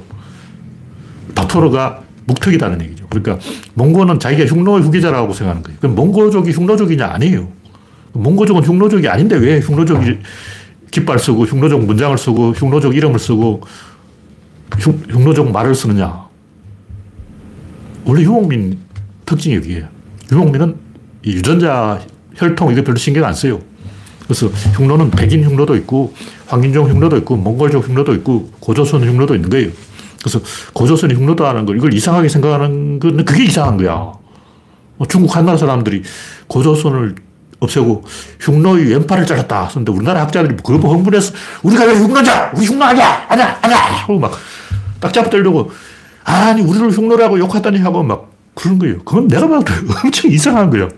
[1.35, 3.07] 바토르가 묵턱이다는 얘기죠.
[3.09, 3.39] 그러니까
[3.75, 5.79] 몽고는 자기가 흉노의 후계자라고 생각하는 거예요.
[5.81, 7.07] 그럼 몽고족이 흉노족이냐?
[7.07, 7.49] 아니에요.
[8.17, 10.19] 몽고족은 흉노족이 아닌데 왜 흉노족이
[10.91, 13.63] 깃발 쓰고 흉노족 문장을 쓰고 흉노족 이름을 쓰고
[14.79, 16.27] 흉, 흉노족 말을 쓰느냐.
[18.05, 18.79] 원래 유목민
[19.25, 19.89] 특징이 여기에요.
[20.31, 20.77] 유목민은
[21.25, 22.01] 유전자
[22.37, 23.61] 혈통 이거 별로 신경 안 써요.
[24.25, 26.15] 그래서 흉노는 백인 흉노도 있고
[26.47, 29.71] 황인종 흉노도 있고 몽골족 흉노도 있고 고조선 흉노도 있는 거예요.
[30.27, 30.41] 그래서
[30.73, 34.13] 고조선이 흉노다는 걸 이걸 이상하게 생각하는 건 그게 이상한 거야.
[34.97, 36.03] 뭐 중국 한나라 사람들이
[36.49, 37.15] 고조선을
[37.61, 38.05] 없애고
[38.41, 39.69] 흉노의 왼팔을 잘랐다.
[39.71, 42.53] 그런데 우리나라 학자들이 그거 보고 흥분해서 우리가 왜 흉노자?
[42.55, 43.25] 우리 흉노 아니야!
[43.29, 43.59] 아니야!
[43.63, 43.77] 아니야!
[43.77, 44.33] 하고 막
[45.01, 45.71] 딱 잡아 떨려고
[46.25, 48.99] 아니, 우리를 흉노라고 욕하다니 하고 막 그런 거예요.
[49.05, 49.65] 그건 내가 봐도
[50.03, 50.89] 엄청 이상한 거예요.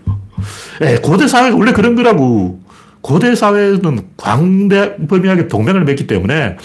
[0.81, 2.59] 에, 고대 사회가 원래 그런 거라고.
[3.01, 6.57] 고대 사회는 광대범위하게 동맹을 맺기 때문에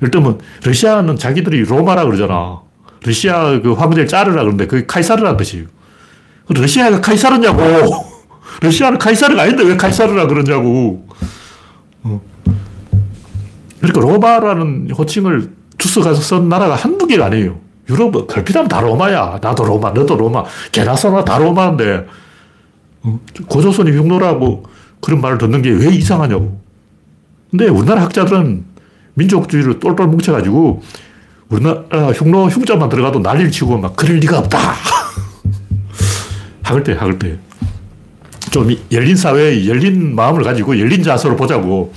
[0.00, 2.60] 예를 들면 러시아는 자기들이 로마라 그러잖아.
[3.04, 5.66] 러시아 그 화문을 자르라 그러는데 그게 카이사르라는 뜻이에요.
[6.48, 8.17] 러시아가 카이사르냐고.
[8.60, 11.06] 러시아는 카이사르가 아닌데 왜 카이사르라 그러냐고.
[12.02, 12.20] 어.
[13.80, 17.60] 그러니까 로마라는 호칭을 주스 가서 쓴 나라가 한두 개가 아니에요.
[17.88, 19.38] 유럽, 걸핏하면 다 로마야.
[19.40, 20.44] 나도 로마, 너도 로마.
[20.72, 22.06] 개나 써나 다 로마인데.
[23.04, 24.64] 어, 고조선이 흉노라고
[25.00, 26.60] 그런 말을 듣는 게 왜 이상하냐고.
[27.50, 28.64] 근데 우리나라 학자들은
[29.14, 30.82] 민족주의를 똘똘 뭉쳐가지고
[31.48, 34.58] 우리나라 흉노 흉자만 들어가도 난리를 치고 막 그럴 리가 없다.
[36.62, 37.38] 학을 때, 학을 때.
[38.50, 41.92] 좀 열린 사회, 열린 마음을 가지고 열린 자세로 보자고.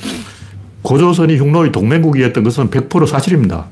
[0.82, 3.68] 고조선이 흉노의 동맹국이었던 것은 100% 사실입니다.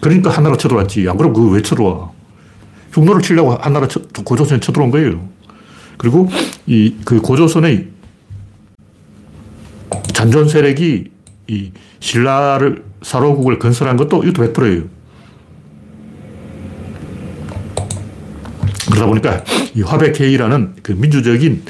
[0.00, 1.08] 그러니까 한나라 쳐들어왔지.
[1.08, 2.10] 안 그러면 그거 왜 쳐들어와?
[2.92, 5.28] 흉노를 치려고 한나라 쳐, 고조선이 쳐들어온 거예요.
[5.96, 6.28] 그리고
[6.66, 7.88] 이 그 고조선의
[10.12, 11.10] 잔존 세력이
[11.48, 14.82] 이 신라를 사로국을 건설한 것도 이것도 100%예요.
[18.90, 21.62] 그러다 보니까 이 화백회의라는 그 민주적인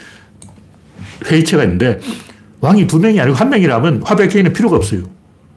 [1.27, 2.01] 회의체가 있는데
[2.61, 5.03] 왕이 두 명이 아니고 한 명이라면 화백회의는 필요가 없어요.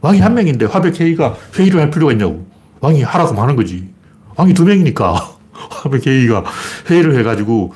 [0.01, 2.45] 왕이 한 명인데 화백회의가 회의를 할 필요가 있냐고.
[2.79, 3.87] 왕이 하라고 하는 거지.
[4.35, 6.43] 왕이 두 명이니까 화백회의가
[6.89, 7.73] 회의를 해가지고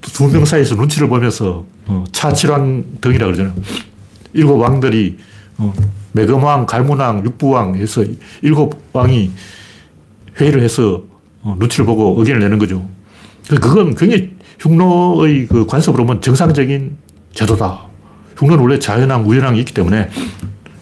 [0.00, 3.54] 두 명 사이에서 눈치를 보면서 어, 차칠왕 등이라 그러잖아요.
[4.32, 5.18] 일곱 왕들이
[5.58, 5.72] 어,
[6.12, 8.04] 매금왕, 갈문왕, 육부왕 해서
[8.42, 9.30] 일곱 왕이
[10.40, 11.04] 회의를 해서
[11.42, 12.88] 어, 눈치를 보고 의견을 내는 거죠.
[13.48, 16.96] 그, 그건 굉장히 흉노의 그 관습으로 보면 정상적인
[17.32, 17.80] 제도다.
[18.36, 20.10] 흉노는 원래 자연왕, 우연왕이 있기 때문에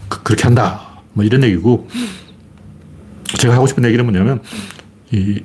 [0.08, 0.80] 그, 렇게 한다.
[1.12, 1.88] 뭐 이런 얘기고
[3.38, 4.40] 제가 하고 싶은 얘기는 뭐냐면
[5.10, 5.40] 이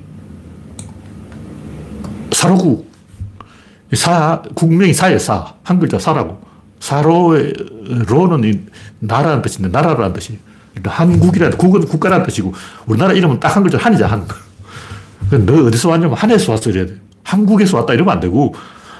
[2.32, 2.90] 사로국
[3.94, 5.54] 사 국명이 사예 사.
[5.62, 6.40] 한 글자 사라고.
[6.80, 7.52] 사로의
[8.08, 8.60] 로는 이
[8.98, 10.38] 나라는 뜻인데 나라라는 뜻이.
[10.84, 12.54] 한국이라는 국은 국가라는 뜻이고
[12.86, 14.26] 우리나라 이름은 딱 한 글자 한이자 한.
[15.46, 16.94] 너 어디서 왔냐면 한에서 왔어 이래야 돼.
[17.24, 18.54] 한국에서 왔다 이러면 안 되고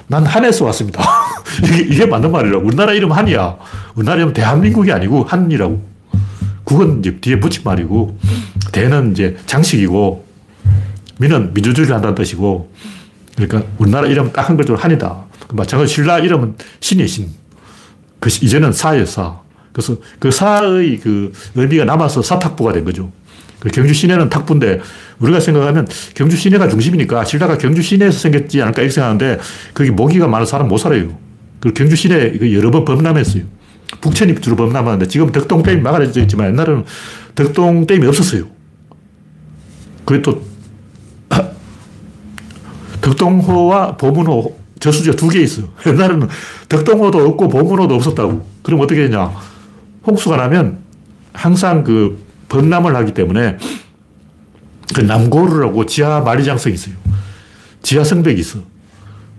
[0.07, 1.03] 난 한에서 왔습니다.
[1.63, 2.65] 이게, 이게 맞는 말이라고.
[2.65, 3.57] 우리나라 이름 한이야.
[3.95, 5.93] 우리나라 이름 대한민국이 아니고 한이라고.
[6.63, 8.17] 국은 이제 뒤에 붙인 말이고
[8.71, 10.25] 대는 이제 장식이고
[11.19, 12.71] 민은 민주주의를 한다는 뜻이고
[13.35, 15.25] 그러니까 우리나라 이름 딱 한 글자로 한이다.
[15.51, 17.29] 마찬가지로 신라 이름은 신이에요, 신.
[18.19, 19.39] 그 이제는 사예요, 사.
[19.73, 23.11] 그래서 그 사의 그 의미가 남아서 사탁부가 된 거죠.
[23.63, 24.81] 그 경주 시내는 탁부인데
[25.19, 29.39] 우리가 생각하면 경주 시내가 중심이니까 신라가 경주 시내에서 생겼지 않을까 이렇게 생각하는데
[29.73, 31.17] 거기 모기가 많아서 사람 못 살아요.
[31.61, 33.43] 그 경주 시내 여러 번 범람했어요.
[34.01, 36.83] 북천이 주로 범람하는데 지금 덕동댐이 막아져 있지만 옛날에는
[37.35, 38.47] 덕동댐이 없었어요.
[40.03, 40.43] 그게 또
[42.99, 45.69] 덕동호와 보문호 저수지가 두 개 있어요.
[45.87, 46.27] 옛날에는
[46.67, 48.45] 덕동호도 없고 보문호도 없었다고.
[48.61, 49.31] 그럼 어떻게 했냐.
[50.05, 50.79] 홍수가 나면
[51.31, 52.22] 항상 그
[52.53, 53.57] 범람을 하기 때문에
[54.93, 56.93] 그 남고르라고 지하 마리장성이 있어요.
[57.81, 58.59] 지하 성벽이 있어.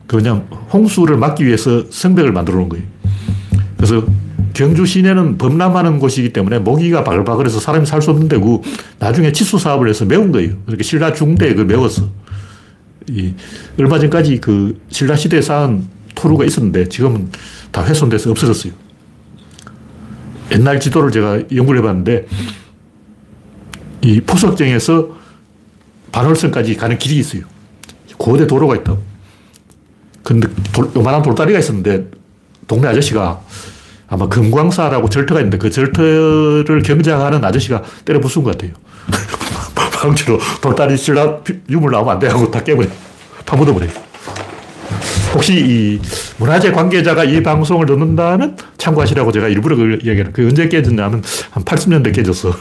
[0.09, 2.85] 그냥 홍수를 막기 위해서 성벽을 만들어 놓은 거예요.
[3.77, 4.05] 그래서
[4.53, 8.62] 경주 시내는 범람하는 곳이기 때문에 모기가 바글바글해서 사람이 살 수 없는 데고
[8.98, 10.57] 나중에 치수 사업을 해서 메운 거예요.
[10.66, 12.09] 그렇게 신라 중대에 그 메웠어.
[13.09, 13.33] 이
[13.79, 17.31] 얼마 전까지 그 신라 시대에 쌓은 토루가 있었는데 지금은
[17.70, 18.72] 다 훼손돼서 없어졌어요.
[20.53, 22.27] 옛날 지도를 제가 연구를 해봤는데
[24.04, 25.08] 이 포석정에서
[26.12, 27.42] 반월성까지 가는 길이 있어요.
[28.18, 29.02] 고대 도로가 있다고.
[30.22, 32.10] 근데 돌, 요만한 돌다리가 있었는데
[32.66, 33.40] 동네 아저씨가
[34.06, 38.72] 아마 금광사라고 절터가 있는데 그 절터를 경작하는 아저씨가 때려 부순 것 같아요.
[39.92, 41.40] 방치로 돌다리 신라
[41.70, 42.88] 유물 나오면 안 돼 하고 다 깨버려.
[43.46, 43.86] 파묻어버려.
[45.34, 46.00] 혹시 이
[46.38, 50.30] 문화재 관계자가 이 방송을 듣는다면 참고하시라고 제가 일부러 그 얘기를.
[50.32, 52.54] 그 언제 깨졌냐면 한 80년대 깨졌어.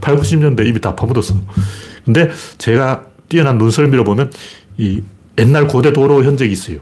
[0.00, 1.34] 8, 90년대 이미 다 파묻었어.
[2.04, 4.32] 근데 제가 뛰어난 눈썰미로 보면
[4.78, 5.02] 이
[5.38, 6.78] 옛날 고대 도로 현적이 있어요.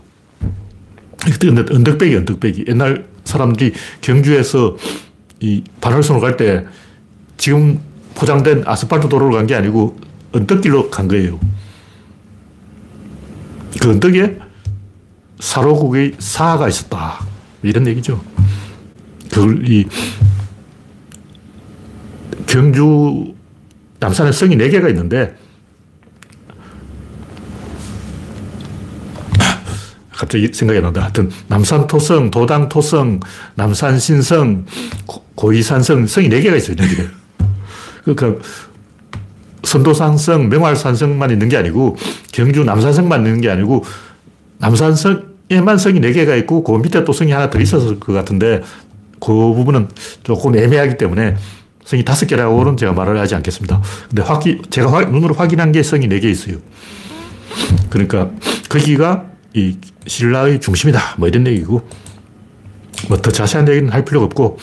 [1.73, 2.65] 언덕배기, 언덕배기.
[2.69, 4.77] 옛날 사람들이 경주에서
[5.41, 6.65] 이 반월성으로 갈 때
[7.37, 7.81] 지금
[8.15, 9.99] 포장된 아스팔트 도로로 간 게 아니고
[10.33, 11.39] 언덕길로 간 거예요.
[13.81, 14.39] 그 언덕에
[15.41, 17.27] 사로국의 사가 있었다.
[17.63, 18.23] 이런 얘기죠.
[19.31, 19.85] 그걸 이
[22.47, 23.35] 경주
[23.99, 25.35] 남산에 성이 4개가 있는데
[30.17, 31.03] 갑자기 생각이 난다.
[31.03, 33.21] 하여튼 남산 토성, 도당 토성,
[33.55, 34.65] 남산 신성,
[35.35, 36.77] 고이산성 성이 4개가 있어요.
[36.77, 37.09] 4개.
[38.05, 38.43] 그러니까
[39.63, 41.97] 선도산성, 명활산성만 있는 게 아니고
[42.33, 43.85] 경주 남산성만 있는 게 아니고
[44.59, 48.63] 남산성에만 성이 4개가 있고 그 밑에 또 성이 하나 더 있었을 것 같은데
[49.21, 49.89] 그 부분은
[50.23, 51.37] 조금 애매하기 때문에
[51.87, 53.81] 성이 5개라고는 제가 말을 하지 않겠습니다.
[54.09, 56.57] 근데 확기, 제가 확, 눈으로 확인한 게 성이 4개 있어요.
[57.89, 58.31] 그러니까
[58.69, 61.15] 거기가 이 신라의 중심이다.
[61.17, 61.89] 뭐 이런 얘기고
[63.09, 64.59] 뭐 더 자세한 얘기는 할 필요가 없고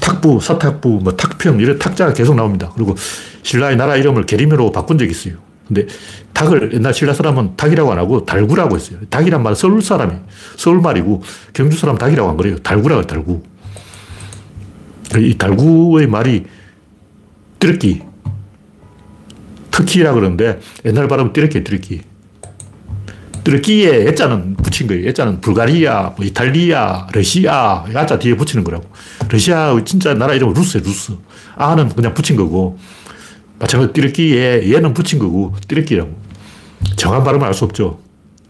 [0.00, 2.70] 탁부, 서탁부, 뭐 탁평 이런 탁자가 계속 나옵니다.
[2.74, 2.96] 그리고
[3.42, 5.36] 신라의 나라 이름을 계림으로 바꾼 적이 있어요.
[5.68, 5.86] 근데
[6.32, 8.98] 닭을 옛날 신라 사람은 닭이라고 안 하고 달구라고 했어요.
[9.08, 10.12] 닭이란 말은 서울 사람이,
[10.56, 12.58] 서울 말이고 경주 사람 달구라고 안 그래요.
[12.58, 13.53] 달구라고 달구.
[15.18, 16.44] 이 달구의 말이
[17.58, 18.02] 띠르끼,
[19.70, 22.02] 터키라 그러는데 옛날 발음은 띠르끼, 띠르끼.
[23.44, 25.06] 띠르끼예 예 자는 붙인 거예요.
[25.08, 28.88] 예 자는 불가리아, 뭐 이탈리아, 러시아, 야자 뒤에 붙이는 거라고.
[29.28, 31.12] 러시아 진짜 나라 이름은 루스예요, 루스.
[31.56, 32.78] 아는 그냥 붙인 거고.
[33.58, 36.18] 마찬가지로 띠르끼예 예는 붙인 거고, 띠르끼라고.
[36.96, 38.00] 정확한 발음을 알 수 없죠.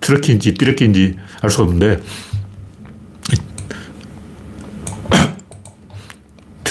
[0.00, 2.00] 트르키인지 띠르끼인지 알 수 없는데,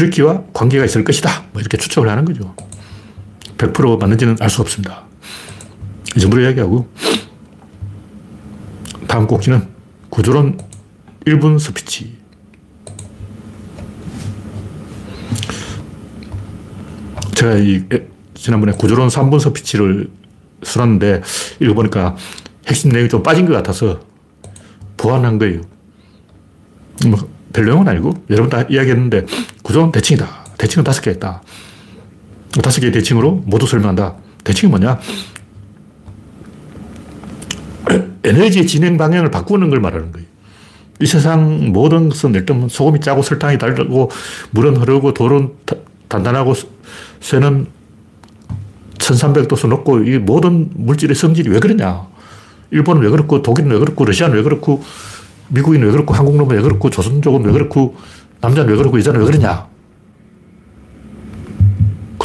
[0.04, 1.46] 트르키와 관계가 있을 것이다.
[1.52, 2.56] 뭐 이렇게 추측을 하는 거죠.
[3.58, 5.04] 100% 맞는지는 알 수 없습니다.
[6.16, 6.89] 이 정도로 이야기하고,
[9.08, 9.68] 다음 꼭지는
[10.10, 10.60] 구조론
[11.26, 12.18] 1분 스피치.
[17.36, 17.84] 제가 이
[18.34, 20.10] 지난번에 구조론 3분 스피치를
[20.63, 21.22] 써놨는데
[21.62, 22.16] 읽어보니까
[22.68, 24.02] 핵심 내용이 좀 빠진 것 같아서
[24.98, 25.62] 보완한 거예요.
[27.08, 29.26] 뭐, 별 내용은 아니고 여러분 다 이야기했는데
[29.63, 30.28] 구조는 대칭이다.
[30.58, 31.41] 대칭은 다섯 개 있다.
[32.62, 34.15] 다섯 개의 대칭으로 모두 설명한다.
[34.43, 34.99] 대칭이 뭐냐?
[38.23, 40.28] 에너지 진행 방향을 바꾸는 걸 말하는 거예요.
[41.02, 44.12] 이 세상 모든 것은 일단 소금이 짜고 설탕이 달고
[44.52, 45.52] 물은 흐르고 돌은
[46.08, 46.54] 단단하고
[47.19, 47.67] 쇠는
[48.99, 52.08] 1300도수 높고 이 모든 물질의 성질이 왜 그러냐.
[52.71, 54.84] 일본은 왜 그렇고 독일은 왜 그렇고 러시아는 왜 그렇고
[55.49, 57.95] 미국인은 왜 그렇고 한국놈은 왜 그렇고 조선족은 왜 그렇고
[58.43, 59.67] 남자는 왜 그렇고 여자는 왜 그러냐.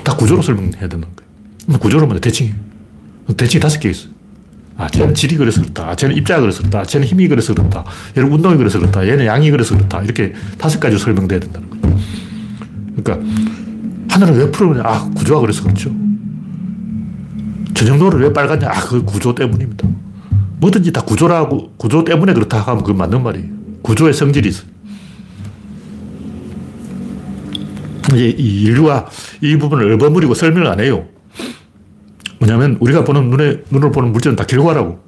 [0.05, 1.79] 다 구조로 설명해야 되는 거예요.
[1.79, 2.53] 구조로 뭐 대칭이
[3.37, 4.11] 대칭이 다섯 개 있어요.
[4.79, 5.91] 아, 쟤는 질이 그래서 그렇다.
[5.91, 6.85] 아, 쟤는 입자가 그래서 그렇다.
[6.85, 7.85] 쟤는 힘이 그래서 그렇다.
[8.17, 9.07] 얘는 운동이 그래서 그렇다.
[9.07, 10.03] 얘는 양이 그래서 그렇다.
[10.03, 11.99] 이렇게 다섯 가지 설명돼야 된다는 거죠.
[12.97, 13.29] 그러니까,
[14.09, 14.83] 하늘은 왜 푸르냐?
[14.85, 15.91] 아, 구조가 그래서 그렇죠.
[17.75, 18.69] 저녁노을은 왜 빨갛냐?
[18.69, 19.87] 아, 그 구조 때문입니다.
[20.59, 23.49] 뭐든지 다 구조라고, 구조 때문에 그렇다 하면 그건 맞는 말이에요.
[23.83, 24.79] 구조의 성질이 있어요.
[27.98, 29.09] 이제 이 인류가
[29.41, 31.07] 이 부분을 얼버무리고 설명을 안 해요.
[32.39, 34.99] 뭐냐면 우리가 보는 눈에, 눈으로 보는 물질은 다 결과라고.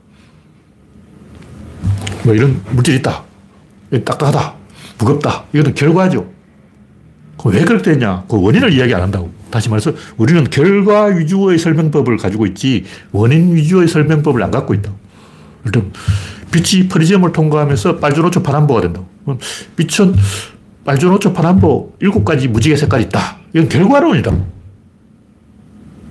[2.24, 3.24] 뭐 이런 물질이 있다.
[4.04, 4.54] 딱딱하다.
[4.98, 5.44] 무겁다.
[5.52, 6.30] 이거는 결과죠.
[7.46, 8.24] 왜 그렇게 됐냐?
[8.28, 9.32] 그 원인을 이야기 안 한다고.
[9.50, 14.92] 다시 말해서 우리는 결과 위주의 설명법을 가지고 있지 원인 위주의 설명법을 안 갖고 있다.
[15.64, 15.92] 일단
[16.52, 19.06] 빛이 프리즘을 통과하면서 빨주노초파남보가 된다고.
[19.76, 20.14] 빛은
[20.84, 23.38] 빨주노초파남보 일곱 가지 무지개 색깔이 있다.
[23.52, 24.32] 이건 결과론이다.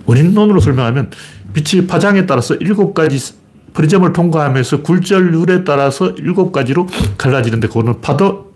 [0.05, 1.12] 원인론으로 설명하면
[1.53, 3.19] 빛이 파장에 따라서 일곱 가지
[3.73, 8.53] 프리즘을 통과하면서 굴절률에 따라서 일곱 가지로 갈라지는데 그거는 파도,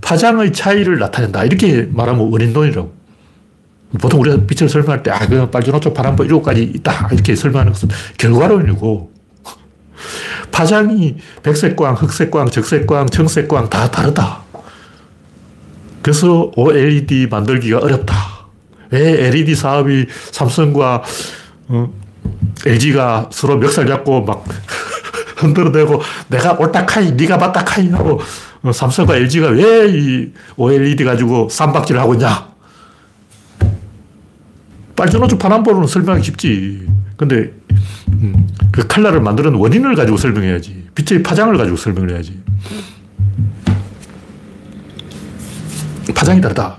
[0.00, 1.44] 파장의 차이를 나타낸다.
[1.44, 3.00] 이렇게 말하면 원인론이라고.
[4.00, 7.08] 보통 우리가 빛을 설명할 때, 아, 그 빨주노초 파란보 일곱 가지 있다.
[7.12, 9.12] 이렇게 설명하는 것은 결과론이고,
[10.52, 14.42] 파장이 백색광, 흑색광, 적색광, 청색광 다 다르다.
[16.02, 18.14] 그래서 OLED 만들기가 어렵다.
[18.90, 21.02] 왜 LED 사업이 삼성과
[21.68, 21.92] 어,
[22.66, 24.44] LG가 서로 멱살 잡고 막
[25.36, 28.20] 흔들어대고 내가 옳다 카이, 네가 맞다 카이 하고
[28.62, 32.50] 어, 삼성과 LG가 왜 이 OLED 가지고 쌈박질을 하고 있냐?
[34.96, 36.86] 빨주노초 파남보로는 설명하기 쉽지.
[37.16, 37.52] 근데
[38.08, 40.88] 음, 그 칼라를 만드는 원인을 가지고 설명해야지.
[40.94, 42.38] 빛의 파장을 가지고 설명을 해야지.
[46.12, 46.78] 파장이 다르다.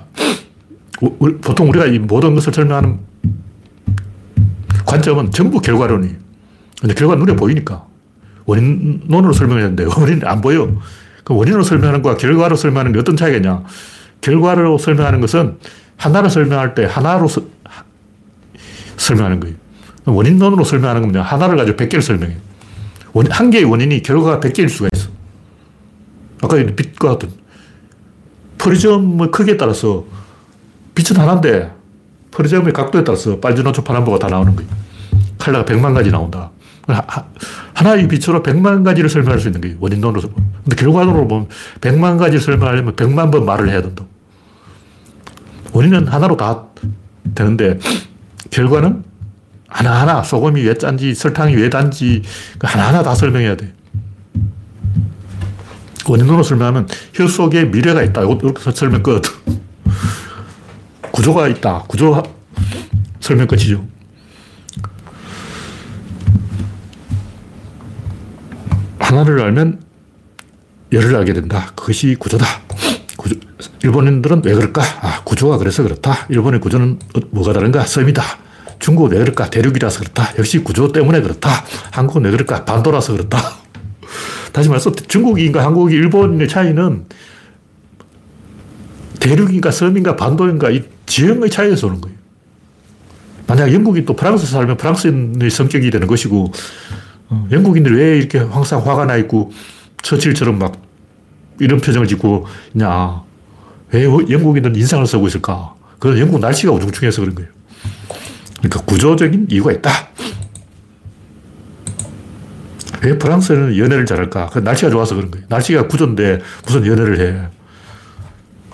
[1.42, 3.00] 보통 우리가 이 모든 것을 설명하는
[4.86, 6.10] 관점은 전부 결과론이.
[6.80, 7.86] 근데 결과 눈에 보이니까.
[8.46, 10.70] 원인론으로 설명해야 되는데 원인이 안 보여.
[11.24, 13.64] 그 원인으로 설명하는 거와 결과로 설명하는 게 어떤 차이가 있냐.
[14.20, 15.58] 결과로 설명하는 것은
[15.98, 17.42] 하나를 설명할 때 하나로 서,
[18.98, 19.56] 설명하는 거예요.
[20.06, 22.38] 원인론으로 설명하는 건 하나를 가지고 100개를 설명해.
[23.14, 25.10] 원, 한 개의 원인이 결과가 100개일 수가 있어.
[26.42, 27.30] 아까 빛과 같은
[28.62, 30.06] 프리즘의 크기에 따라서
[30.94, 31.72] 빛은 하나인데
[32.30, 34.70] 프리즘의 각도에 따라서 빨주노초파남보가 다 나오는 거예요.
[35.40, 36.52] 칼라가 100만 가지 나온다.
[37.74, 39.78] 하나의 빛으로 100만 가지를 설명할 수 있는 거예요.
[39.80, 40.30] 원인론으로.
[40.64, 41.48] 근데 결과론으로 보면
[41.82, 44.06] 100만 가지를 설명하려면 100만 번 말을 해야 된다.
[45.74, 46.66] 원인은 하나로 다
[47.34, 47.80] 되는데
[48.52, 49.04] 결과는
[49.68, 52.22] 하나하나 소금이 왜 짠지 설탕이 왜 단지
[52.60, 53.74] 그 하나하나 다 설명해야 돼.
[56.08, 58.22] 원인론으로 설명하면 혈 속에 미래가 있다.
[58.22, 59.22] 이렇게 설명 끝.
[61.12, 61.84] 구조가 있다.
[61.88, 62.22] 구조
[63.20, 63.86] 설명 끝이죠.
[69.00, 69.82] 하나를 알면
[70.92, 71.72] 열을 알게 된다.
[71.76, 72.46] 그것이 구조다.
[73.18, 73.36] 구조.
[73.84, 74.82] 일본인들은 왜 그럴까?
[75.02, 76.28] 아, 구조가 그래서 그렇다.
[76.30, 77.00] 일본의 구조는
[77.32, 77.86] 뭐가 다른가?
[77.86, 78.24] 썸이다.
[78.80, 79.50] 중국은 왜 그럴까?
[79.50, 80.34] 대륙이라서 그렇다.
[80.38, 81.50] 역시 구조 때문에 그렇다.
[81.92, 82.66] 한국은 왜 그럴까?
[82.66, 83.38] 반도라서 그렇다.
[84.52, 87.06] 다시 말해서 중국인과 한국이 일본의 차이는
[89.20, 92.18] 대륙인가 섬인가 반도인가 이 지형의 차이에서 오는 거예요.
[93.48, 96.52] 만약 영국이 또 프랑스 살면 프랑스인의 성격이 되는 것이고,
[97.30, 99.52] 어, 영국인들이 왜 이렇게 항상 화가 나 있고,
[100.02, 100.82] 처칠처럼 막
[101.60, 103.22] 이런 표정을 짓고 있냐.
[103.92, 105.76] 왜 영국인들은 인상을 쓰고 있을까?
[106.00, 107.50] 그건 영국 날씨가 우중충해서 그런 거예요.
[108.58, 109.92] 그러니까 구조적인 이유가 있다.
[113.04, 114.48] 왜 프랑스는 연애를 잘할까?
[114.52, 115.46] 그 날씨가 좋아서 그런 거예요.
[115.50, 117.50] 날씨가 구조인데 무슨 연애를 해.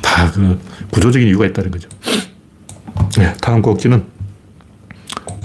[0.01, 0.59] 다 그
[0.91, 1.89] 구조적인 이유가 있다는 거죠.
[3.17, 4.03] 네, 다음 곡지는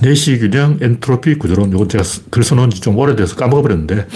[0.00, 1.70] 내시 균형 엔트로피 구조론.
[1.72, 4.08] 이건 제가 글 써놓은 지 좀 오래돼서 까먹어버렸는데,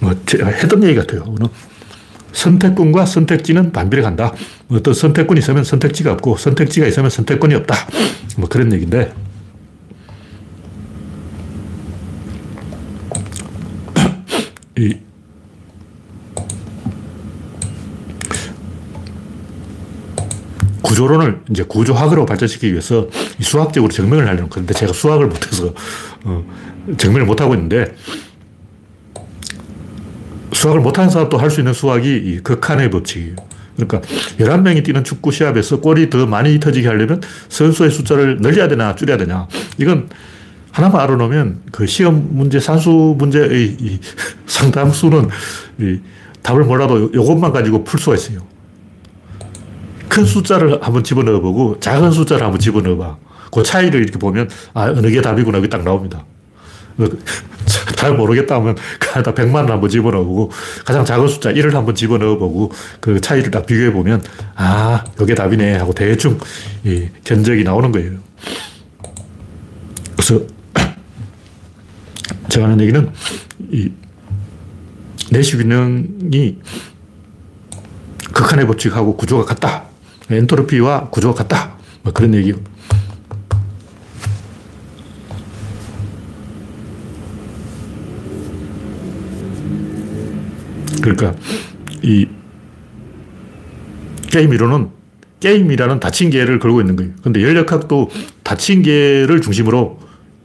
[0.00, 1.24] 뭐, 제가 했던 얘기 같아요.
[2.32, 4.32] 선택권과 선택지는 반비례 간다.
[4.68, 7.74] 어떤 선택권이 있으면 선택지가 없고, 선택지가 있으면 선택권이 없다.
[8.38, 9.12] 뭐 그런 얘기인데,
[14.80, 14.96] 이
[20.82, 23.08] 구조론을 이제 구조학으로 발전시키기 위해서
[23.40, 25.72] 수학적으로 증명을 하려는 건데 제가 수학을 못해서
[26.24, 26.44] 어,
[26.96, 27.94] 증명을 못하고 있는데
[30.52, 33.36] 수학을 못하는 사람도 할 수 있는 수학이 이 극한의 법칙이에요.
[33.76, 34.00] 그러니까
[34.38, 39.46] 11명이 뛰는 축구 시합에서 골이 더 많이 터지게 하려면 선수의 숫자를 늘려야 되나 줄여야 되냐.
[39.78, 40.08] 이건
[40.72, 44.00] 하나만 알아놓으면 그 시험 문제, 산수 문제의 이
[44.46, 45.28] 상당수는
[45.78, 46.00] 이
[46.42, 48.40] 답을 몰라도 이것만 가지고 풀 수가 있어요.
[50.08, 53.16] 큰 숫자를 한번 집어넣어 보고 작은 숫자를 한번 집어넣어 봐.
[53.52, 55.58] 그 차이를 이렇게 보면 아, 어느 게 답이구나.
[55.58, 56.24] 여기 딱 나옵니다.
[57.96, 60.50] 잘 모르겠다 하면 그다 100만을 한번 집어넣어 보고
[60.84, 64.22] 가장 작은 숫자 1을 한번 집어넣어 보고 그 차이를 딱 비교해 보면
[64.56, 66.38] 아, 이게 답이네 하고 대충
[66.84, 68.12] 이 견적이 나오는 거예요.
[70.16, 70.40] 그래서
[72.50, 73.10] 제가 하는 얘기는
[73.70, 73.90] 이
[75.30, 76.58] 내시 균형이
[78.32, 79.84] 극한의 법칙하고 구조가 같다.
[80.28, 81.76] 엔트로피와 구조가 같다.
[82.02, 82.52] 뭐 그런 얘기.
[91.00, 91.34] 그러니까
[92.02, 92.26] 이
[94.30, 94.90] 게임 이론은
[95.38, 97.12] 게임이라는 닫힌 개를 걸고 있는 거예요.
[97.22, 98.10] 근데 연력학도
[98.42, 100.00] 닫힌 개를 중심으로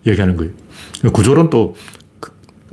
[0.08, 0.53] 얘기하는 거예요.
[1.12, 1.76] 구조론 또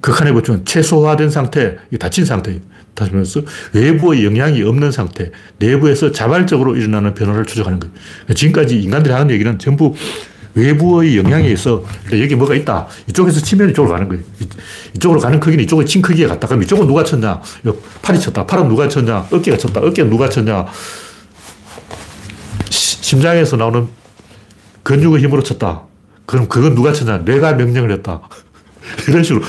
[0.03, 2.61] 극한의 법칙은 최소화된 상태, 닫힌 상태예요.
[2.95, 3.41] 다시 말해서
[3.73, 7.95] 외부의 영향이 없는 상태, 내부에서 자발적으로 일어나는 변화를 추적하는 거예요.
[8.35, 9.95] 지금까지 인간들이 하는 얘기는 전부
[10.55, 11.83] 외부의 영향에 의해서
[12.13, 12.87] 여기 뭐가 있다.
[13.09, 14.23] 이쪽에서 치면 이쪽으로 가는 거예요.
[14.95, 16.47] 이쪽으로 가는 크기는 이쪽의 친 크기에 같다.
[16.47, 17.41] 그럼 이쪽은 누가 쳤냐?
[18.03, 18.45] 팔이 쳤다.
[18.45, 19.29] 팔은 누가 쳤냐?
[19.31, 19.81] 어깨가 쳤다.
[19.81, 20.67] 어깨는 누가 쳤냐?
[22.69, 23.89] 심장에서 나오는
[24.83, 25.85] 근육의 힘으로 쳤다.
[26.27, 27.19] 그럼 그건 누가 쳤냐?
[27.19, 28.21] 뇌가 명령을 했다.
[29.09, 29.45] 이런 식으로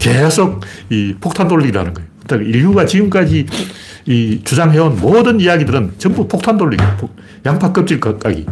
[0.00, 2.08] 계속 이 폭탄 돌리기라는 거예요.
[2.26, 3.46] 그러니까 인류가 지금까지
[4.06, 6.82] 이 주장해온 모든 이야기들은 전부 폭탄 돌리기,
[7.46, 8.46] 양파 껍질 까기.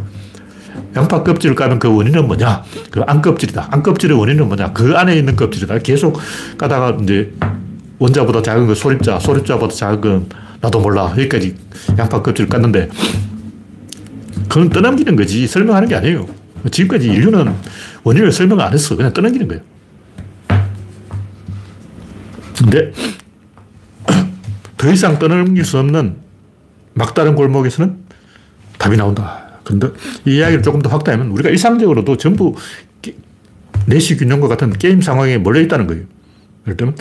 [0.97, 2.63] 양파 껍질을 까면 그 원인은 뭐냐?
[2.91, 3.69] 그 안 껍질이다.
[3.71, 4.73] 안 껍질의 원인은 뭐냐?
[4.73, 5.79] 그 안에 있는 껍질이다.
[5.79, 6.19] 계속
[6.57, 7.33] 까다가 이제
[7.99, 10.27] 원자보다 작은 거 소립자, 소립자보다 작은 건
[10.61, 11.11] 나도 몰라.
[11.13, 11.55] 여기까지
[11.99, 12.89] 양파 껍질을 깠는데
[14.49, 16.27] 그건 떠넘기는 거지 설명하는 게 아니에요.
[16.71, 17.55] 지금까지 인류는
[18.03, 18.97] 원인을 설명 안 했어.
[18.97, 19.63] 그냥 떠넘기는 거예요.
[22.59, 22.93] 근데
[24.77, 26.17] 더 이상 떠넘길 수 없는
[26.95, 27.97] 막다른 골목에서는
[28.79, 29.61] 답이 나온다.
[29.65, 29.89] 근데
[30.27, 32.55] 이 이야기를 조금 더 확대하면 우리가 일상적으로도 전부
[33.87, 36.05] 내시 균형과 같은 게임 상황에 몰려 있다는 거예요.
[36.67, 36.97] 예를 들면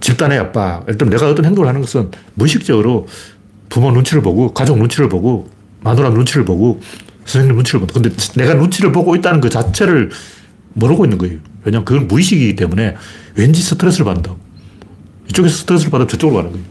[0.00, 0.82] 집단의 압박.
[0.82, 3.06] 예를 들면 내가 어떤 행동을 하는 것은 무의식적으로
[3.68, 5.50] 부모 눈치를 보고 가족 눈치를 보고
[5.80, 6.80] 마누라 눈치를 보고
[7.24, 10.10] 선생님 눈치를 보고 근데 내가 눈치를 보고 있다는 그 자체를
[10.74, 11.38] 모르고 있는 거예요.
[11.64, 12.96] 왜냐하면 그건 무의식이기 때문에
[13.34, 14.34] 왠지 스트레스를 받는다.
[15.30, 16.64] 이쪽에서 스트레스를 받으면 저쪽으로 가는 거예요.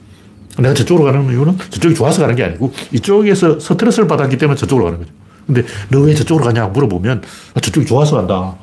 [0.60, 4.99] 내가 저쪽으로 가는 이유는 저쪽이 좋아서 가는 게 아니고 이쪽에서 스트레스를 받았기 때문에 저쪽으로 가는
[4.99, 5.12] 거죠.
[5.47, 7.24] 근데 너 왜 저쪽으로 가냐 물어보면
[7.55, 8.55] 아, 저쪽이 좋아서 간다.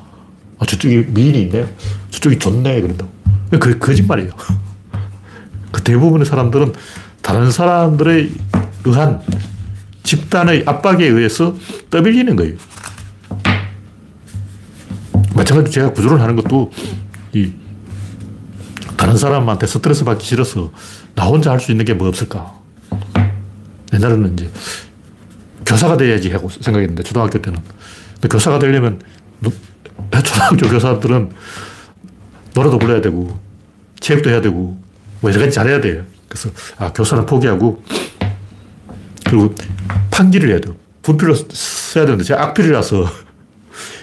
[0.59, 1.65] 아, 저쪽이 미인이 있네.
[2.11, 2.81] 저쪽이 좋네.
[2.81, 3.11] 그런다고.
[3.59, 4.31] 그 거짓말이에요.
[5.71, 6.73] 그 대부분의 사람들은
[7.21, 8.31] 다른 사람들의
[8.85, 9.21] 의한
[10.03, 11.55] 집단의 압박에 의해서
[11.89, 12.55] 떠밀리는 거예요.
[15.35, 16.71] 마찬가지로 제가 구조를 하는 것도
[17.33, 17.51] 이
[18.97, 20.71] 다른 사람한테 스트레스 받기 싫어서
[21.15, 22.53] 나 혼자 할 수 있는 게 뭐 없을까?
[23.93, 24.49] 옛날에는 이제
[25.65, 27.59] 교사가 돼야지 하고 생각했는데, 초등학교 때는.
[28.13, 29.01] 근데 교사가 되려면,
[30.23, 31.31] 초등학교 교사들은
[32.53, 33.39] 노래도 불러야 되고,
[33.99, 34.79] 체육도 해야 되고,
[35.21, 36.03] 뭐 여러 가지 잘해야 돼요.
[36.27, 37.83] 그래서, 아, 교사는 포기하고,
[39.25, 39.53] 그리고
[40.11, 40.75] 판기를 해야 돼요.
[41.01, 43.05] 분필로 써야 되는데, 제가 악필이라서,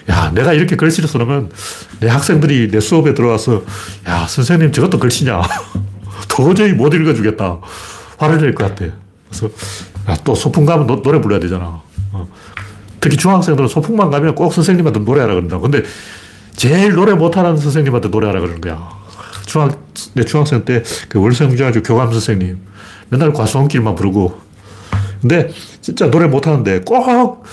[0.09, 1.51] 야, 내가 이렇게 글씨를 써놓으면
[1.99, 3.63] 내 학생들이 내 수업에 들어와서
[4.07, 5.41] 야, 선생님 저것도 글씨냐.
[6.29, 7.59] 도저히 못 읽어주겠다.
[8.17, 8.93] 화를 낼 것 같아.
[9.29, 9.47] 그래서
[10.09, 11.81] 야, 또 소풍 가면 노, 노래 불러야 되잖아.
[12.11, 12.27] 어.
[13.01, 15.59] 특히 중학생들은 소풍만 가면 꼭 선생님한테 노래하라 그런다.
[15.59, 15.83] 근데
[16.55, 18.89] 제일 노래 못하는 선생님한테 노래하라 그러는 거야.
[19.45, 19.77] 중학,
[20.13, 22.57] 내 중학생 때 그 월성중학교 교감 선생님
[23.09, 24.39] 맨날 과수원길만 부르고
[25.21, 25.49] 근데
[25.81, 27.43] 진짜 노래 못하는데 꼭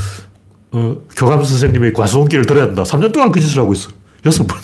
[0.72, 2.82] 어, 교감 선생님의 과수원길을 들어야 된다.
[2.82, 3.90] 3년 동안 그 짓을 하고 있어.
[4.24, 4.58] 여섯 번.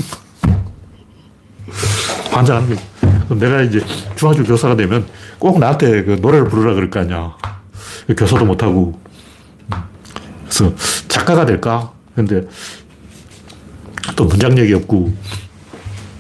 [2.33, 2.83] 환장하는 거지.
[3.27, 3.85] 그럼 내가 이제
[4.17, 5.07] 중학교 교사가 되면
[5.39, 7.37] 꼭 나한테 그 노래를 부르라 그럴 거 아니야.
[8.17, 8.99] 교사도 못하고.
[10.45, 10.75] 그래서
[11.09, 11.93] 작가가 될까?
[12.15, 12.43] 근데
[14.17, 15.13] 또 문장력이 없고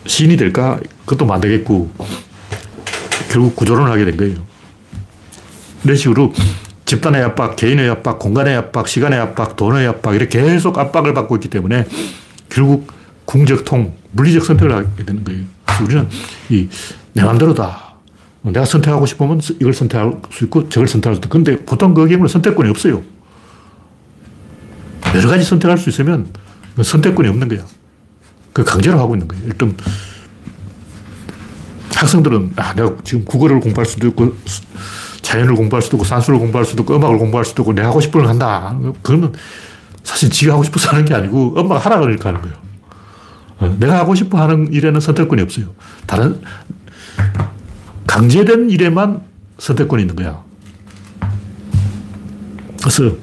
[0.06, 0.78] 시인이 될까?
[1.06, 1.90] 그것도 안 되겠고
[3.30, 4.36] 결국 구조론을 하게 된 거예요.
[5.84, 6.32] 이런 식으로
[6.88, 11.50] 집단의 압박, 개인의 압박, 공간의 압박, 시간의 압박, 돈의 압박 이렇게 계속 압박을 받고 있기
[11.50, 11.86] 때문에
[12.48, 12.90] 결국
[13.26, 15.42] 궁적 통, 물리적 선택을 하게 되는 거예요.
[15.84, 16.08] 우리는
[16.48, 17.92] 이내 마음대로다.
[18.40, 22.26] 내가 선택하고 싶으면 이걸 선택할 수 있고 저걸 선택할 수 있고 근데 보통 그 경우는
[22.26, 23.02] 선택권이 없어요.
[25.14, 26.32] 여러 가지 선택할 수 있으면
[26.82, 27.66] 선택권이 없는 거야.
[28.54, 29.44] 그 강제로 하고 있는 거예요.
[29.44, 29.76] 일단
[31.94, 34.34] 학생들은 아, 내가 지금 국어를 공부할 수도 있고
[35.22, 38.20] 자연을 공부할 수도 있고 산수를 공부할 수도 있고 음악을 공부할 수도 있고 내가 하고 싶은
[38.20, 38.76] 걸 한다.
[39.02, 39.34] 그러면
[40.04, 42.56] 사실 지가 하고 싶어서 하는 게 아니고 엄마가 하라 그러니까 하는 거예요.
[43.58, 45.66] 어, 내가 하고 싶어 하는 일에는 선택권이 없어요.
[46.06, 46.40] 다른
[48.06, 49.20] 강제된 일에만
[49.58, 50.42] 선택권이 있는 거야.
[52.80, 53.16] 그래서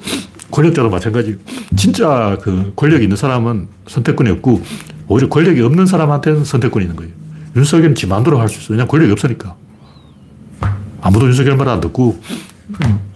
[0.50, 1.38] 권력자도 마찬가지.
[1.76, 4.62] 진짜 그 권력이 있는 사람은 선택권이 없고
[5.08, 7.12] 오히려 권력이 없는 사람한테는 선택권이 있는 거예요.
[7.56, 8.72] 윤석열은 지 마음대로 할 수 있어.
[8.74, 9.56] 왜냐면 권력이 없으니까.
[11.06, 12.20] 아무도 윤석열 말 안 듣고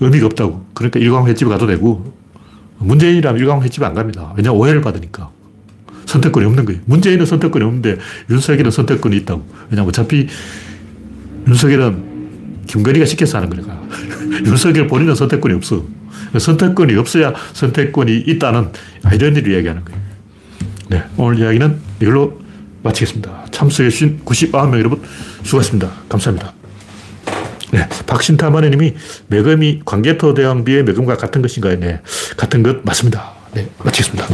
[0.01, 0.64] 의미가 없다고.
[0.74, 2.14] 그러니까 일광 횟집에 가도 되고
[2.78, 4.32] 문재인이라면 일광 횟집에 안 갑니다.
[4.36, 5.30] 왜냐면 오해를 받으니까.
[6.07, 6.80] 선택권이 없는 거예요.
[6.86, 7.99] 문재인은 선택권이 없는데
[8.30, 9.45] 윤석열은 선택권이 있다고.
[9.70, 10.26] 왜냐면 어차피
[11.49, 13.80] 윤석열은 김건희가 시켜서 하는 거니까.
[14.47, 15.84] 윤석열 본인은 선택권이 없어.
[16.38, 18.68] 선택권이 없어야 선택권이 있다는
[19.03, 20.01] 아이러니를 이야기하는 거예요.
[20.91, 22.41] 네, 오늘 이야기는 이걸로
[22.82, 23.47] 마치겠습니다.
[23.51, 25.03] 참석해주신 99명 여러분
[25.43, 25.91] 수고하셨습니다.
[26.09, 26.60] 감사합니다.
[27.73, 28.95] 네, 박신타 마네 님이
[29.29, 31.79] 매금이 광개토 대왕비의 매금과 같은 것인가요?
[31.79, 32.01] 네,
[32.37, 33.33] 같은 것 맞습니다.
[33.53, 34.27] 네, 마치겠습니다.